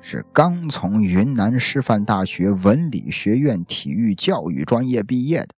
[0.00, 5.48] 是刚从云南师范大学文理学院体育教育专业毕业的，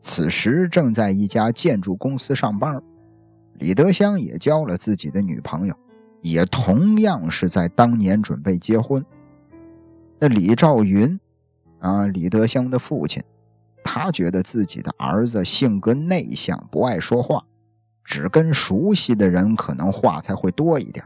[0.00, 2.80] 此时正在一家建筑公司上班。
[3.54, 5.74] 李德香也交了自己的女朋友，
[6.20, 9.04] 也同样是在当年准备结婚。
[10.18, 11.18] 那李兆云
[11.80, 13.22] 啊，李德香的父亲。
[13.90, 17.42] 他觉得自己的儿子性格内向，不爱说话，
[18.04, 21.02] 只跟熟悉的人可能话才会多一点。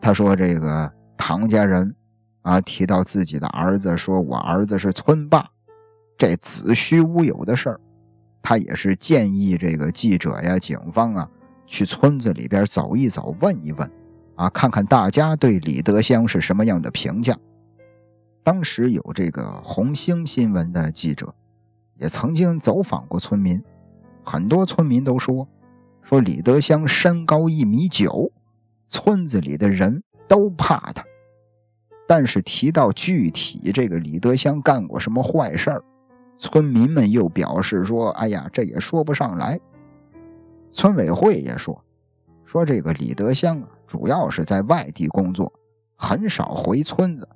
[0.00, 1.92] 他说：“这个唐家人
[2.42, 5.44] 啊，提到自己的儿子，说我儿子是村霸，
[6.16, 7.80] 这子虚乌有的事儿。
[8.40, 11.28] 他也是建议这个记者呀、警方啊，
[11.66, 13.90] 去村子里边走一走，问一问
[14.36, 17.36] 啊，看看大家对李德香是什么样的评价。
[18.42, 21.34] 当时有这个红星新闻的记者。”
[22.00, 23.62] 也曾经走访过村民，
[24.24, 25.46] 很多村民都说，
[26.02, 28.32] 说李德香身高一米九，
[28.88, 31.04] 村子里的人都怕他。
[32.08, 35.84] 但是提到具体这个李德香干过什么坏事儿，
[36.38, 39.60] 村民们又表示说：“哎呀，这也说不上来。”
[40.72, 41.84] 村委会也说，
[42.46, 45.52] 说这个李德香啊，主要是在外地工作，
[45.96, 47.28] 很少回村子。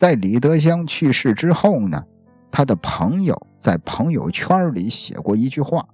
[0.00, 2.02] 在李德香去世之后呢？
[2.50, 5.86] 他的朋友在朋友圈里写过一句话，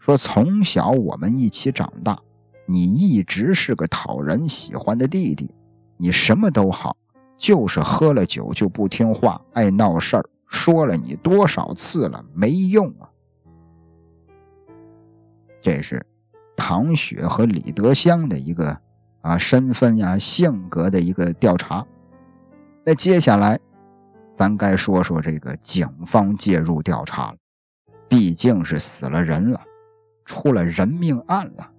[0.00, 2.18] 说：“从小我们一起长大，
[2.66, 5.48] 你一直是个讨人喜欢的弟弟，
[5.96, 6.96] 你什么都好，
[7.38, 10.28] 就是喝了酒就不听话，爱闹事儿。
[10.48, 13.08] 说了你多少次了，没用啊。”
[15.62, 16.04] 这是
[16.56, 18.76] 唐雪和李德香的一个
[19.20, 21.86] 啊身份呀、性格的一个调查。
[22.84, 23.58] 那接下来。
[24.32, 27.36] 咱该说说这个警方介入调查了，
[28.08, 29.60] 毕竟是死了人了，
[30.24, 31.70] 出了人命案了。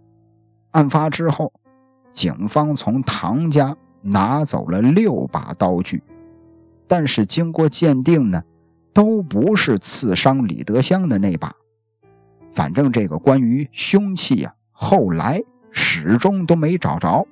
[0.71, 1.51] 案发之后，
[2.11, 6.03] 警方从唐家拿走了六把刀具，
[6.87, 8.43] 但是经过鉴定呢，
[8.93, 11.51] 都不是刺伤李德香的那把。
[12.53, 17.25] 反正这个关于凶器呀，后来始终都没找着。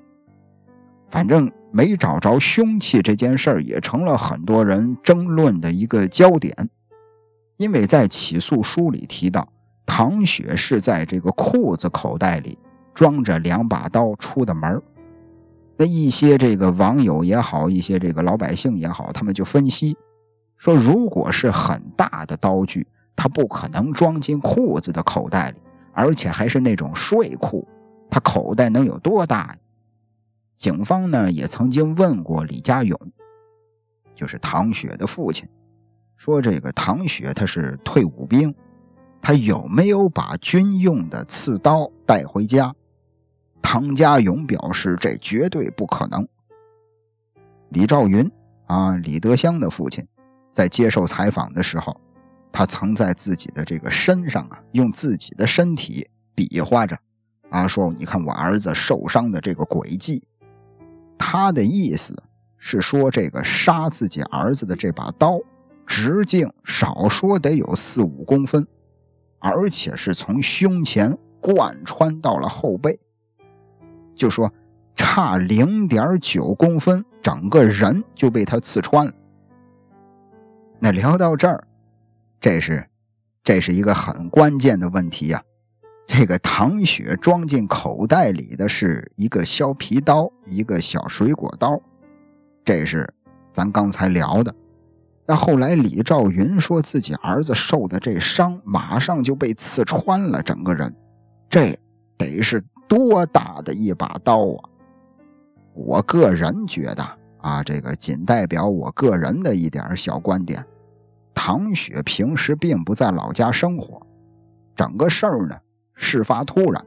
[1.11, 1.51] 反正。
[1.71, 6.69] 没找着凶器这件事儿也成了很多人争论的一个焦点，
[7.57, 9.47] 因为在起诉书里提到，
[9.85, 12.57] 唐雪是在这个裤子口袋里
[12.93, 14.81] 装着两把刀出的门
[15.77, 19.95] 那一些这个网友也好，一些这个老百姓也好，他们就分析
[20.57, 25.57] 说，如果是很大的刀具，他不可能装进裤子的口袋里，
[25.93, 27.65] 而且还是那种睡裤，
[28.09, 29.55] 他口袋能有多大呀？
[30.59, 32.99] 警方呢也曾经问过李家勇，
[34.13, 35.47] 就是唐雪的父亲，
[36.17, 38.53] 说这个唐雪他是退伍兵，
[39.21, 42.75] 他有没有把军用的刺刀带回家？
[43.61, 46.27] 唐家勇表示这绝对不可能。
[47.69, 48.29] 李兆云
[48.65, 50.05] 啊，李德香的父亲，
[50.51, 51.95] 在接受采访的时候，
[52.51, 56.99] 他曾在自己的这个身上啊，用自己的身体比划着，
[57.49, 60.21] 啊说你看我儿子受伤的这个轨迹。
[61.19, 62.15] 他的意思
[62.57, 65.39] 是说，这个杀自己儿子的这把刀，
[65.85, 68.65] 直径少说得有四五公分，
[69.37, 72.99] 而且是从胸前贯穿到了后背，
[74.15, 74.51] 就说
[74.95, 79.13] 差零点九公分，整个人就被他刺穿了。
[80.79, 81.67] 那聊到这儿，
[82.39, 82.87] 这是，
[83.43, 85.43] 这是一个很关键的问题呀。
[86.11, 91.79] 这个唐雪装进口袋里的是一个削皮刀，一个小水果刀，
[92.65, 93.07] 这是
[93.53, 94.53] 咱刚才聊的。
[95.27, 100.91] 那后来李兆云说自己儿子受的这伤，马上就被刺穿了整个人，
[101.47, 101.77] 这
[102.17, 104.69] 得是多大的一把刀啊！
[105.75, 110.65] 我个人觉得啊，这个仅代表我个人的一点小观点。
[111.35, 114.01] 唐雪平时并不在老家生活，
[114.75, 115.55] 整个事儿呢。
[116.01, 116.83] 事发突然，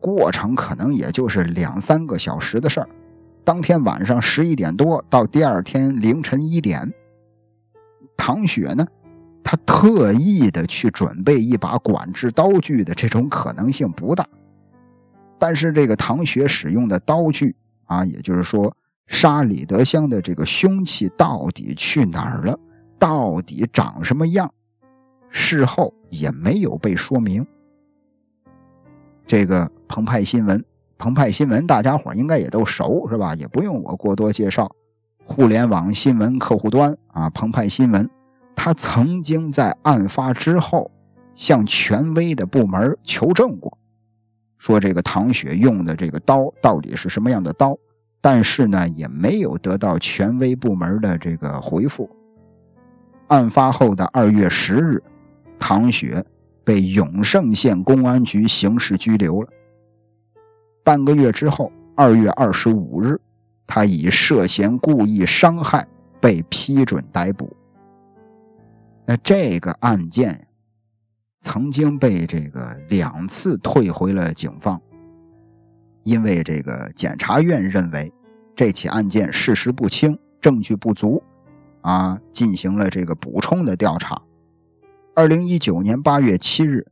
[0.00, 2.88] 过程可能也就是两三个小时的事儿。
[3.44, 6.92] 当天晚上十一点多到第二天凌晨一点，
[8.16, 8.84] 唐雪呢，
[9.44, 14.26] 他特意的去准备一把管制刀具的这种可能性不大。
[15.38, 17.54] 但是这个唐雪使用的刀具
[17.84, 22.58] 啊，也就是说杀李德香的这个凶器到底去哪儿了，
[22.98, 24.52] 到底长什么样，
[25.30, 27.46] 事后也没有被说明。
[29.28, 30.64] 这个澎湃新闻，
[30.96, 33.34] 澎湃新闻，大家伙应该也都熟，是吧？
[33.34, 34.74] 也不用我过多介绍。
[35.22, 38.08] 互联网新闻客户端啊，澎湃新闻，
[38.56, 40.90] 他曾经在案发之后
[41.34, 43.76] 向权威的部门求证过，
[44.56, 47.76] 说这个唐雪用的这个刀到底是什么样的刀，
[48.22, 52.08] 但是呢，也没有得到权威部门的这个回复。
[53.26, 55.02] 案发后的二月十日，
[55.58, 56.24] 唐雪
[56.68, 59.48] 被永胜县公安局刑事拘留了。
[60.84, 63.18] 半个月之后，二月二十五日，
[63.66, 65.88] 他以涉嫌故意伤害
[66.20, 67.50] 被批准逮捕。
[69.06, 70.46] 那这个案件
[71.40, 74.78] 曾经被这个两次退回了警方，
[76.02, 78.12] 因为这个检察院认为
[78.54, 81.22] 这起案件事实不清，证据不足，
[81.80, 84.20] 啊，进行了这个补充的调查。
[85.18, 86.86] 二零一九年八月七日，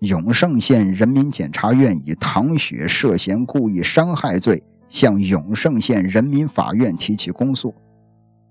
[0.00, 7.74] 永胜县人民检察院以唐雪涉嫌故意伤害罪向永胜县人民法院提起公诉。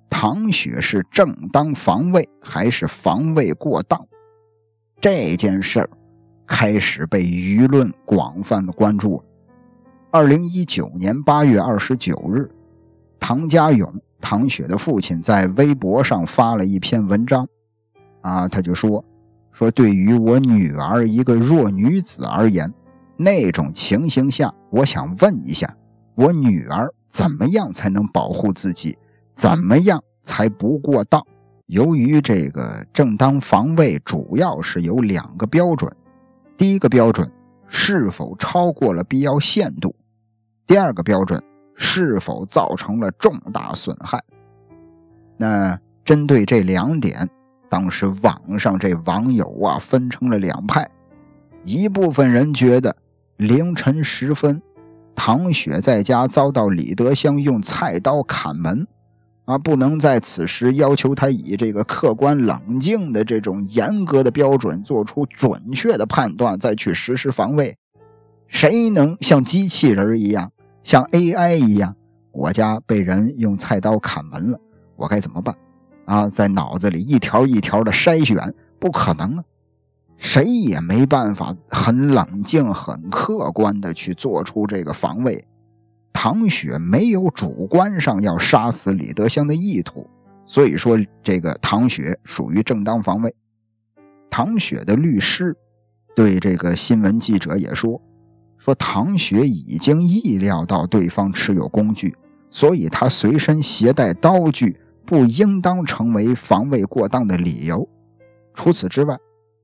[0.10, 4.04] 唐雪是正当防卫还是防卫过当？
[5.00, 5.90] 这件事儿
[6.48, 9.24] 开始被舆论广泛的关注。
[10.10, 12.50] 二零一九年八月二十九日，
[13.20, 17.48] 唐家勇，唐雪的父亲，在微博上发了一篇文章，
[18.22, 19.06] 啊，他就说
[19.52, 22.74] 说对于我女儿一个弱女子而言，
[23.18, 25.76] 那种情形下，我想问一下，
[26.16, 28.98] 我女儿怎么样才能保护自己？
[29.34, 31.26] 怎么样才不过当？
[31.68, 35.92] 由于这个正当防卫主要是有两个标准，
[36.58, 37.32] 第一个标准
[37.68, 39.96] 是否超过了必要限度，
[40.66, 41.42] 第二个标准
[41.76, 44.22] 是否造成了重大损害。
[45.38, 47.30] 那针对这两点，
[47.70, 50.90] 当时网上这网友啊分成了两派，
[51.64, 52.96] 一部分人觉得
[53.38, 54.62] 凌晨时分，
[55.16, 58.88] 唐雪在家遭到李德香用菜刀砍门。
[59.46, 67.76] 啊，不能在此时要求他以这个客观冷静的这种严格的标准做出准确的判断，再去实施防卫。
[68.48, 70.52] 谁能像机器人一样，
[70.84, 71.96] 像 AI 一样？
[72.32, 74.60] 我家被人用菜刀砍门了，
[74.96, 75.56] 我该怎么办？
[76.10, 79.44] 啊，在脑子里一条一条的筛选，不可能啊！
[80.18, 85.46] 谁也没办法很冷静、很客观的去做出这个防卫。
[86.12, 90.10] 唐雪没有主观上要杀死李德香的意图，
[90.48, 93.32] 所以说这个唐雪属于正当防卫。
[94.32, 95.56] 唐雪的律师
[96.16, 98.02] 对这个新闻记者也说
[98.58, 102.16] ：“说唐雪已经意料到对方持有工具，
[102.50, 104.76] 所以他随身携带刀具
[105.10, 107.90] 不应当成为防卫过当的理由。
[108.54, 109.18] 除此之外，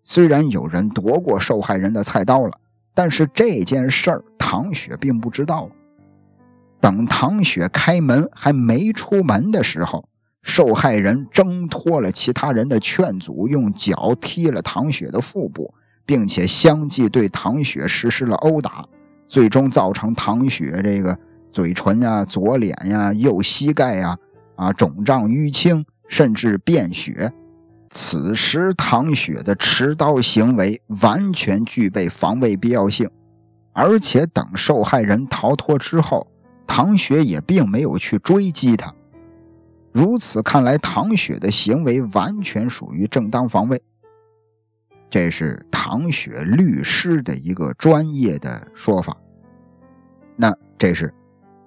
[0.03, 2.51] 虽然有人夺过受害人的菜刀了，
[2.95, 5.69] 但是这件事儿唐雪并不知道。”
[6.81, 10.09] 等唐雪开门还没出门的时候，
[10.41, 15.71] 受害人挣脱了其他人的劝阻，用脚踢了唐雪的腹部，
[16.07, 18.83] 并且相继对唐雪实施了殴打，
[19.27, 21.15] 最终造成唐雪这个
[21.51, 24.17] 嘴唇呀、左脸呀、右膝盖呀
[24.55, 27.31] 啊肿胀淤青，甚至便血。
[27.91, 33.09] 此时唐雪的持刀行为完全具备防卫必要性，
[33.73, 36.27] 而且等受害人逃脱之后。
[36.67, 38.91] 唐雪也并没有去追击他，
[39.93, 43.79] 如此看来，唐雪的行为完全属于正当防卫。
[45.07, 49.15] 这是唐雪律师的一个专业的说法。
[50.35, 51.13] 那这是，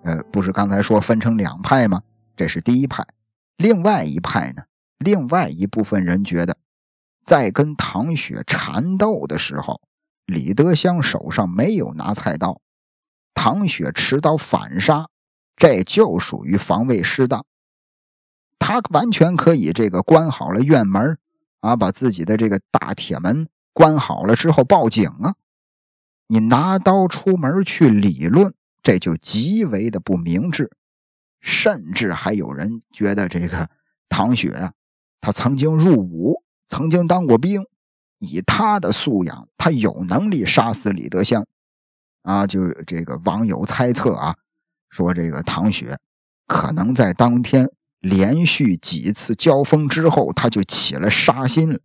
[0.03, 2.03] 呃，不是刚才说分成两派吗？
[2.39, 3.05] 这是第一派。
[3.57, 4.63] 另外一派呢？
[4.99, 6.57] 另外一部分人觉得，
[7.25, 9.81] 在跟唐雪缠斗的时候，
[10.25, 12.61] 李德香手上没有拿菜刀。
[13.35, 15.09] 唐雪持刀反杀，
[15.57, 17.45] 这就属于防卫失当。
[18.61, 21.19] 他完全可以这个关好了院门
[21.61, 25.35] 啊，把自己的这个大铁门关好了之后报警啊。
[26.29, 30.71] 你拿刀出门去理论，这就极为的不明智。
[31.49, 33.71] 甚至还有人觉得这个
[34.11, 34.71] 唐雪，
[35.19, 37.65] 他曾经入伍，曾经当过兵，
[38.19, 41.47] 以他的素养，他有能力杀死李德香。
[42.23, 44.37] 啊，就是这个网友猜测啊，
[44.91, 45.99] 说这个唐雪
[46.47, 47.71] 可能在当天
[48.01, 51.81] 连续几次交锋之后，他就起了杀心了。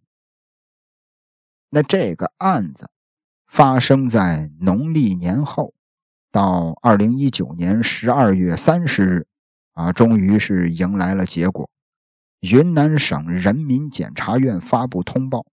[1.69, 2.89] 那这个案子
[3.47, 5.73] 发生在农历年后，
[6.29, 9.27] 到二零一九年十二月三十日，
[9.73, 11.69] 啊，终于是迎来了结果。
[12.39, 15.45] 云南省人民检察院发布通报，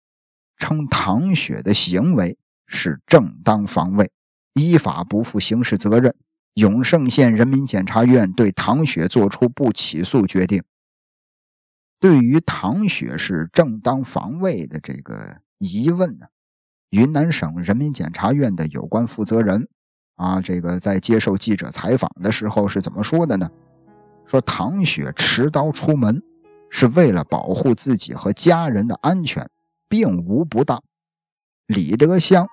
[0.56, 4.10] 称唐雪的行为是正当防卫。
[4.54, 6.14] 依法不负刑事责任，
[6.54, 10.62] 永胜县人民检察院对唐雪作出不起诉决定。
[12.00, 16.26] 对于唐雪是正当防卫的这个疑问呢，
[16.90, 19.68] 云南省人民检察院的有关负责人
[20.16, 23.48] 啊，这个在接受记者采访的时候是怎么说的呢？
[24.30, 26.22] 说唐雪持刀出门
[26.68, 29.44] 是为了保护自己和家人的安全，
[29.88, 30.80] 并无不当。
[31.66, 32.46] 李德香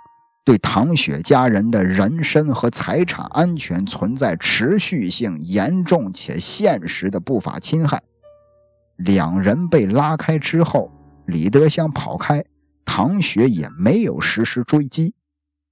[0.43, 8.01] 对唐雪家人的人身和财产安全存在持续性严重且现实的不法侵害。
[8.95, 10.91] 两人被拉开之后，
[11.27, 12.43] 李德香跑开，
[12.85, 15.13] 唐雪也没有实施追击。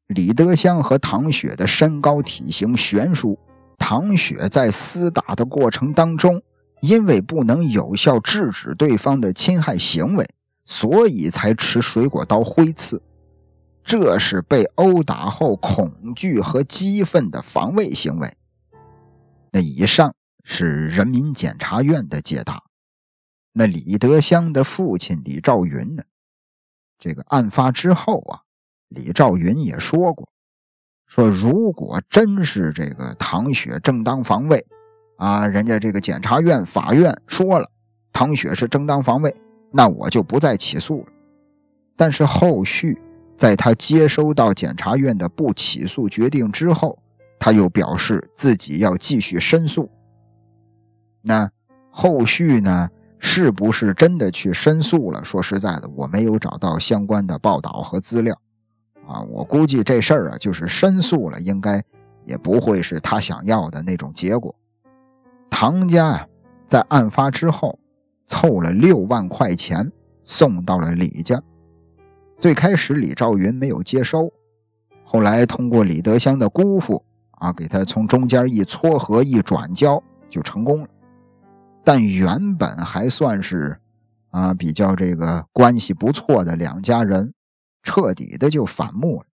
[0.05, 3.39] 李德香和唐雪的身高体型悬殊。
[3.77, 6.41] 唐雪在厮打的过程当中，
[6.81, 10.27] 因为不能有效制止对方的侵害行为，
[10.65, 13.01] 所以才持水果刀挥刺。
[13.83, 18.35] 这是被殴打后恐惧和激愤的防卫行为。
[19.51, 20.13] 那以上
[20.43, 22.63] 是人民检察院的解答。
[23.53, 26.03] 那李德香的父亲李兆云呢？
[26.97, 28.41] 这个案发之后啊，
[28.89, 30.27] 李兆云也说过。
[31.15, 34.65] 说，如果真是这个唐雪正当防卫，
[35.15, 37.65] 啊，人家这个检察院、法院说了，
[38.11, 39.33] 唐雪是正当防卫，
[39.71, 41.05] 那我就不再起诉了。
[41.95, 43.01] 但是后续，
[43.37, 46.99] 在他接收到检察院的不起诉决定之后，
[47.39, 49.89] 他又表示自己要继续申诉。
[51.21, 51.49] 那
[51.89, 52.89] 后续呢？
[53.17, 55.23] 是不是真的去申诉了？
[55.23, 58.37] 说实在的，我没有找到相关的报道和资料。
[59.07, 61.83] 啊，我估计这事儿啊，就是申诉了，应该
[62.25, 64.53] 也不会是他想要的那种结果。
[65.49, 66.27] 唐家啊，
[66.67, 67.77] 在案发之后
[68.25, 69.91] 凑了六万块钱
[70.23, 71.41] 送到了李家。
[72.35, 74.33] 最开始李兆云没有接收，
[75.03, 80.87] 后来通过李德香的姑父啊，给他从中间一撮合一转交就成功了。
[81.83, 83.77] 但原本还算是
[84.31, 87.34] 啊比较这个关系不错的两家人。
[87.85, 89.27] 彻底的就反目了。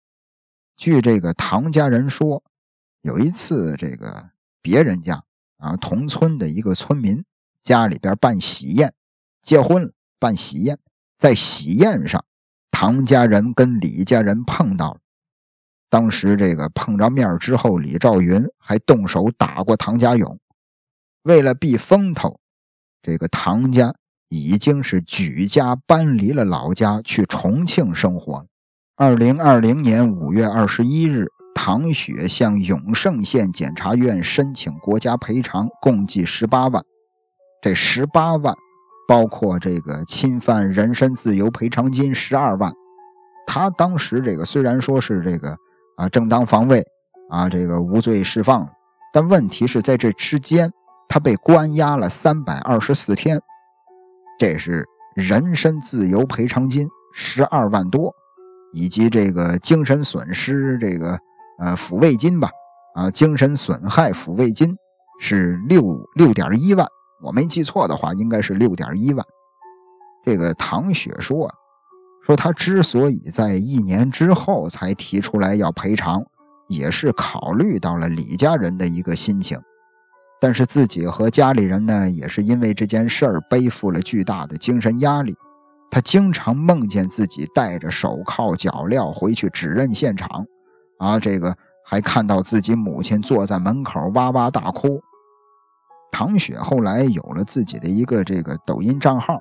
[0.77, 2.43] 据这个唐家人说，
[3.01, 4.31] 有一次这个
[4.61, 5.23] 别人家
[5.57, 7.25] 啊同村的一个村民
[7.63, 8.93] 家里边办喜宴，
[9.41, 10.79] 结婚了，办喜宴，
[11.17, 12.25] 在喜宴上，
[12.71, 15.01] 唐家人跟李家人碰到了。
[15.89, 20.39] 当时这个碰着面之后，李兆云还动手打过唐家勇。
[21.23, 22.41] 为了避风头，
[23.01, 23.95] 这个唐家。
[24.31, 28.47] 已经是举家搬离了老家，去重庆生活了。
[28.97, 36.83] 二零二零年五月二十一日，唐雪向永胜县检察院申请国家赔偿，共计十八万。
[37.61, 38.55] 这十八万
[39.09, 42.72] 包括这个侵犯人身自由赔偿金十二万。
[43.49, 45.57] 他当时这个虽然说是这个
[45.97, 46.81] 啊正当防卫
[47.31, 48.68] 啊这个无罪释放，
[49.12, 50.72] 但问题是在这之间
[51.09, 53.41] 他被关押了三百二十四天。
[54.41, 58.11] 这是人身自由赔偿金十二万多，
[58.72, 61.18] 以及这个精神损失这个
[61.59, 62.49] 呃抚慰金吧，
[62.95, 64.74] 啊，精神损害抚慰金
[65.20, 65.82] 是六
[66.14, 66.86] 六点一万，
[67.22, 69.22] 我没记错的话，应该是六点一万。
[70.24, 71.53] 这个唐雪说，
[72.24, 76.24] 说他之所以在一年之后才提出来要赔偿，
[76.66, 79.61] 也是考虑到了李家人的一个心情。
[80.41, 85.36] 但是自己和家里人呢，也是因为这件事儿背负了巨大的精神压力。
[85.91, 90.47] 他经常梦见自己戴着手铐脚镣回去指认现场，
[90.99, 95.01] 啊，这个还看到自己母亲坐在门口哇哇大哭。
[96.12, 99.36] 唐雪后来有了自己的一个这个抖音账号，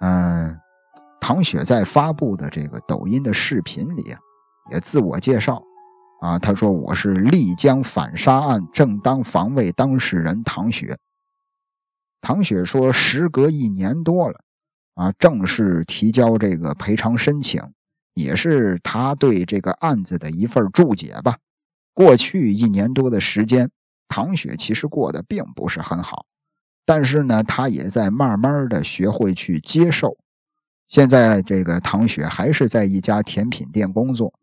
[0.00, 0.58] 嗯，
[1.20, 4.18] 唐雪在发布的这个抖音的视频里啊，
[4.70, 5.62] 也自我介绍。
[6.20, 10.98] 啊，他说我是丽江反杀案正当防卫当事人唐雪。
[12.20, 14.40] 唐雪说，时隔一年多了，
[14.94, 17.62] 啊，正式提交这个赔偿申请，
[18.14, 21.38] 也是他对这个案子的一份注解吧。
[21.94, 23.70] 过去一年多的时间，
[24.08, 26.26] 唐雪其实过得并不是很好，
[26.84, 30.16] 但是呢，他也在慢慢的学会去接受。
[30.88, 34.34] 现在这个唐雪还是在一家甜品店工作。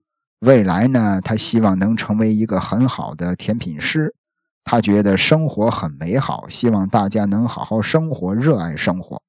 [0.45, 4.13] 未来呢，他希望能成为一个很好的甜品师。
[4.63, 9.21] 他觉得生活很美好，希望大家能好好生活，热爱生活。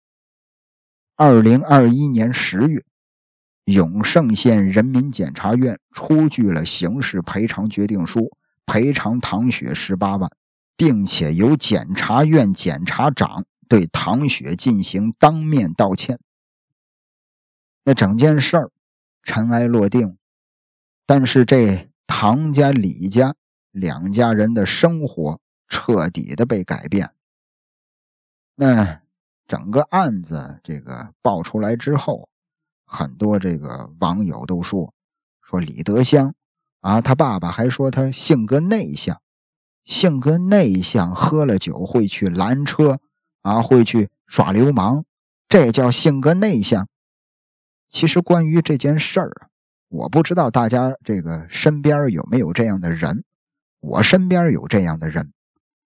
[1.16, 2.84] 二零二一年十月，
[3.64, 8.36] 永胜县人民检察院出具了刑事赔偿决定书，
[8.66, 10.30] 赔偿唐雪十八万，
[10.76, 16.18] 并且由检察院检察长对唐雪进行当面道歉。
[17.84, 18.70] 那整件事儿
[19.22, 20.18] 尘埃落定。
[21.06, 23.34] 但是这唐家、李家
[23.70, 27.12] 两家人的生活彻底的被改变。
[28.56, 29.00] 那
[29.46, 32.28] 整个案子这个爆出来之后，
[32.84, 34.92] 很多这个网友都说
[35.40, 36.34] 说李德香
[36.80, 39.20] 啊，他爸爸还说他性格内向，
[39.84, 42.98] 性格内向，喝了酒会去拦车
[43.42, 45.04] 啊，会去耍流氓，
[45.48, 46.88] 这叫性格内向。
[47.88, 49.48] 其实关于这件事儿啊，
[49.88, 53.24] 我不知道大家这个身边有没有这样的人，
[53.80, 55.32] 我身边有这样的人，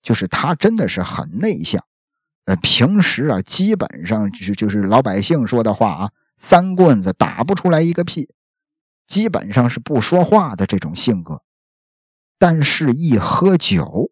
[0.02, 1.84] 就是他真的是很内向，
[2.46, 6.12] 呃，平时啊，基本上就是就是老百姓说的话啊。
[6.42, 8.30] 三棍子打不出来一个屁，
[9.06, 11.42] 基本上是不说话的这种性格，
[12.38, 14.10] 但是一喝酒，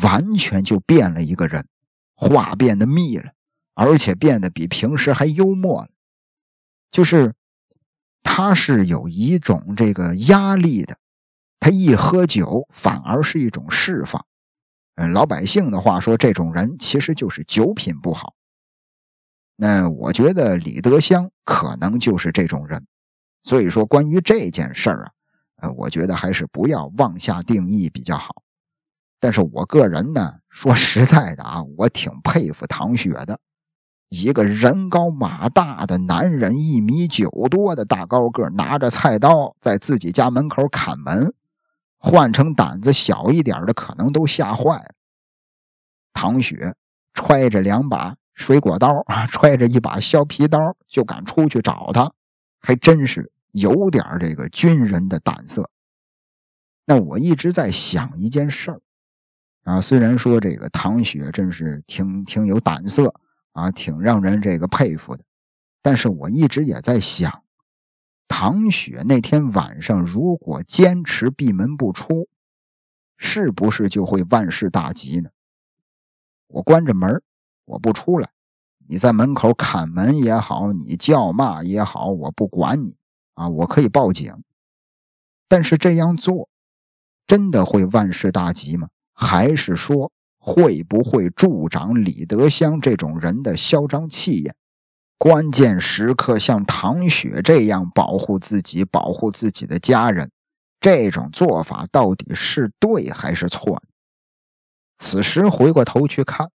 [0.00, 1.68] 完全就变了一个人，
[2.14, 3.32] 话变得密了，
[3.74, 5.90] 而且变得比平时还幽默了。
[6.90, 7.34] 就是
[8.22, 10.96] 他是有一种这个压力的，
[11.60, 14.24] 他一喝酒反而是一种释放。
[14.96, 18.34] 嗯，老百姓的话说，这种人其实就是酒品不好。
[19.56, 22.86] 那我觉得李德香可能就是这种人，
[23.42, 25.10] 所以说关于这件事儿啊，
[25.62, 28.42] 呃，我觉得还是不要妄下定义比较好。
[29.20, 33.40] 但是我个人呢，说实在的啊，我挺佩服唐雪的，
[34.08, 41.34] 一个人高马大的男人，一米九多的大高个，拿着菜刀在自己家门口砍门，
[41.98, 44.90] 换成胆子小一点的，可能都吓坏了。
[46.12, 46.74] 唐雪
[47.14, 48.16] 揣着两把。
[48.34, 52.12] 水果刀，揣着一把削皮刀就敢出去找他，
[52.60, 55.68] 还真是有点这个军人的胆色。
[56.84, 58.80] 那我一直在想一件事儿
[59.64, 63.12] 啊，虽然说这个唐雪真是挺挺有胆色
[63.58, 65.24] 啊，挺让人这个佩服的，
[65.82, 67.42] 但是我一直也在想，
[68.28, 72.28] 唐雪那天晚上如果坚持闭门不出，
[73.16, 75.30] 是不是就会万事大吉呢？
[76.46, 77.20] 我关着门
[77.64, 78.30] 我不出来，
[78.86, 82.96] 你在门口砍门也好，你叫骂也好，我不管你
[83.34, 84.32] 啊，我可以报警。
[85.48, 86.48] 但是这样做，
[87.26, 88.88] 真的会万事大吉吗？
[89.14, 94.54] 还是说会不会助长李德香这种人的嚣张气焰？
[95.18, 100.30] 关键时刻像唐雪这样保护自己、保护自己的家人，
[100.80, 103.82] 这种做法到底是对还是错？
[104.96, 106.50] 此时回过头去看。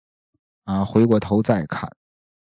[0.64, 1.90] 啊，回过头再看，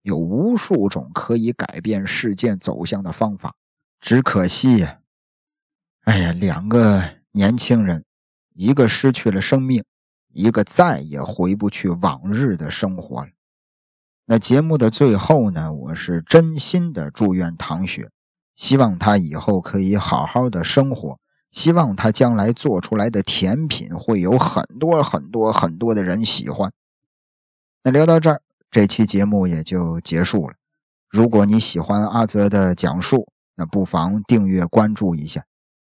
[0.04, 3.56] 有无数种可以改变事件走向的方法，
[4.00, 5.00] 只可惜呀，
[6.06, 8.06] 哎呀，两个年轻人，
[8.54, 9.84] 一个失去了生命，
[10.36, 13.30] 一个再也回不去往日的生活了。
[14.26, 18.10] 那节目的最后呢，我是真心的祝愿唐雪，
[18.58, 21.18] 希望她以后可以好好的生活，
[21.52, 26.70] 希望她将来做出来的甜品会有很多很多很多的人喜欢。
[27.84, 30.56] 那聊到这儿，这期节目也就结束了。
[31.10, 35.46] 如果你喜欢阿泽的讲述，那不妨订阅关注一下。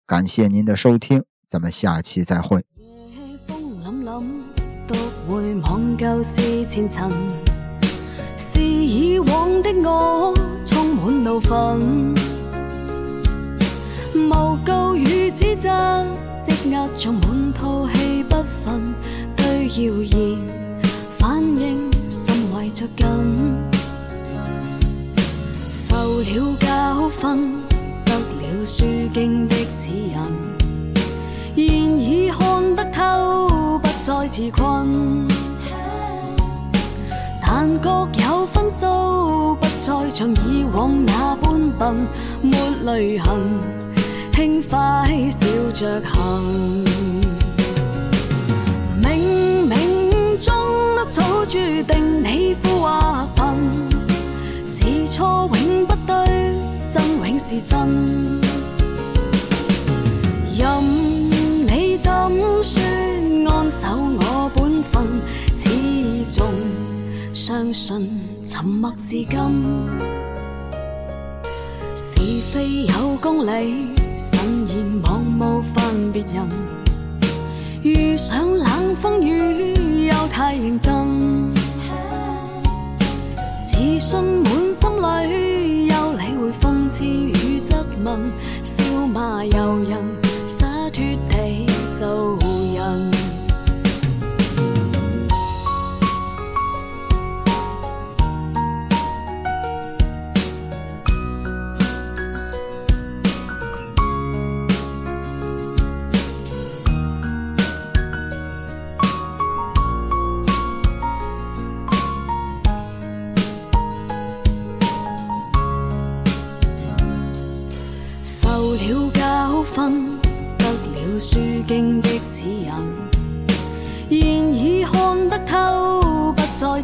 [0.06, 2.64] 感谢您的收听，咱们下期再会。
[8.36, 10.34] 是以往的我
[10.64, 12.14] 充满怒愤，
[14.14, 15.70] 无告与指责，
[16.42, 18.94] 积压像满肚气不愤，
[19.36, 20.38] 对谣言。
[21.16, 23.06] 反应甚为着紧，
[25.70, 27.62] 受了教训，
[28.04, 28.84] 得了书
[29.14, 30.16] 经的指引，
[31.54, 35.28] 现已看得透，不再自困。
[37.40, 41.94] 但各有分数，不再像以往那般笨，
[42.42, 43.38] 没泪痕，
[44.32, 46.84] 轻快笑着行。
[49.00, 50.52] 冥冥中
[51.06, 53.44] 早注定你富或贫，
[54.66, 56.52] 是错永不对，
[56.92, 58.40] 真永是真。
[60.58, 60.82] 任
[61.64, 62.10] 你怎
[67.50, 68.08] 相信
[68.46, 69.28] 沉默是金。
[71.96, 72.14] 是
[72.52, 76.48] 非有公理，慎言望冒犯别人。
[77.82, 80.06] 遇上冷风雨。
[80.06, 81.52] 又太认真，
[83.64, 87.74] 自信满心里，又理会讽刺与质
[88.04, 88.30] 问，
[88.62, 89.98] 笑骂由人，
[90.46, 91.66] 洒脱地
[91.98, 92.38] 做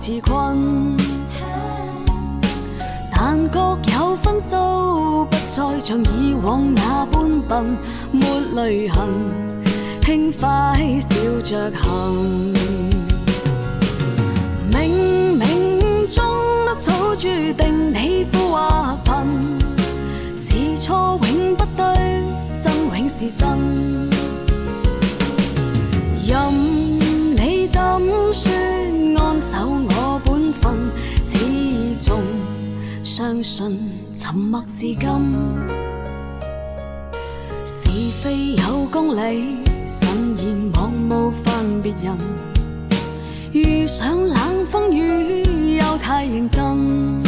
[0.07, 0.97] 自困。
[3.11, 7.77] 但各有分数，不再像以往那般笨，
[8.13, 9.09] 没泪痕，
[10.01, 12.55] 轻快笑着行。
[14.71, 14.77] 冥
[15.41, 16.25] 冥中
[16.67, 19.13] 得早注定你富或贫，
[20.37, 22.23] 是错永不对，
[22.63, 23.45] 真永是真。
[26.25, 26.53] 任
[27.35, 27.81] 你怎
[28.33, 28.53] 说，
[33.17, 33.81] 相信
[34.15, 35.01] 沉默是金。
[37.65, 37.89] 是
[38.21, 39.57] 非有公理，
[39.87, 42.15] 慎言莫冒犯别人。
[43.53, 47.23] 遇上冷风雨又太认真，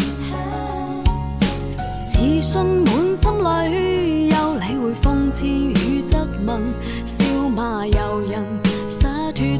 [2.04, 6.14] 自信满心里，又理会讽刺与质
[6.46, 6.60] 问，
[7.06, 8.44] 笑骂由人，
[8.90, 9.58] 洒脱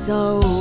[0.00, 0.59] So.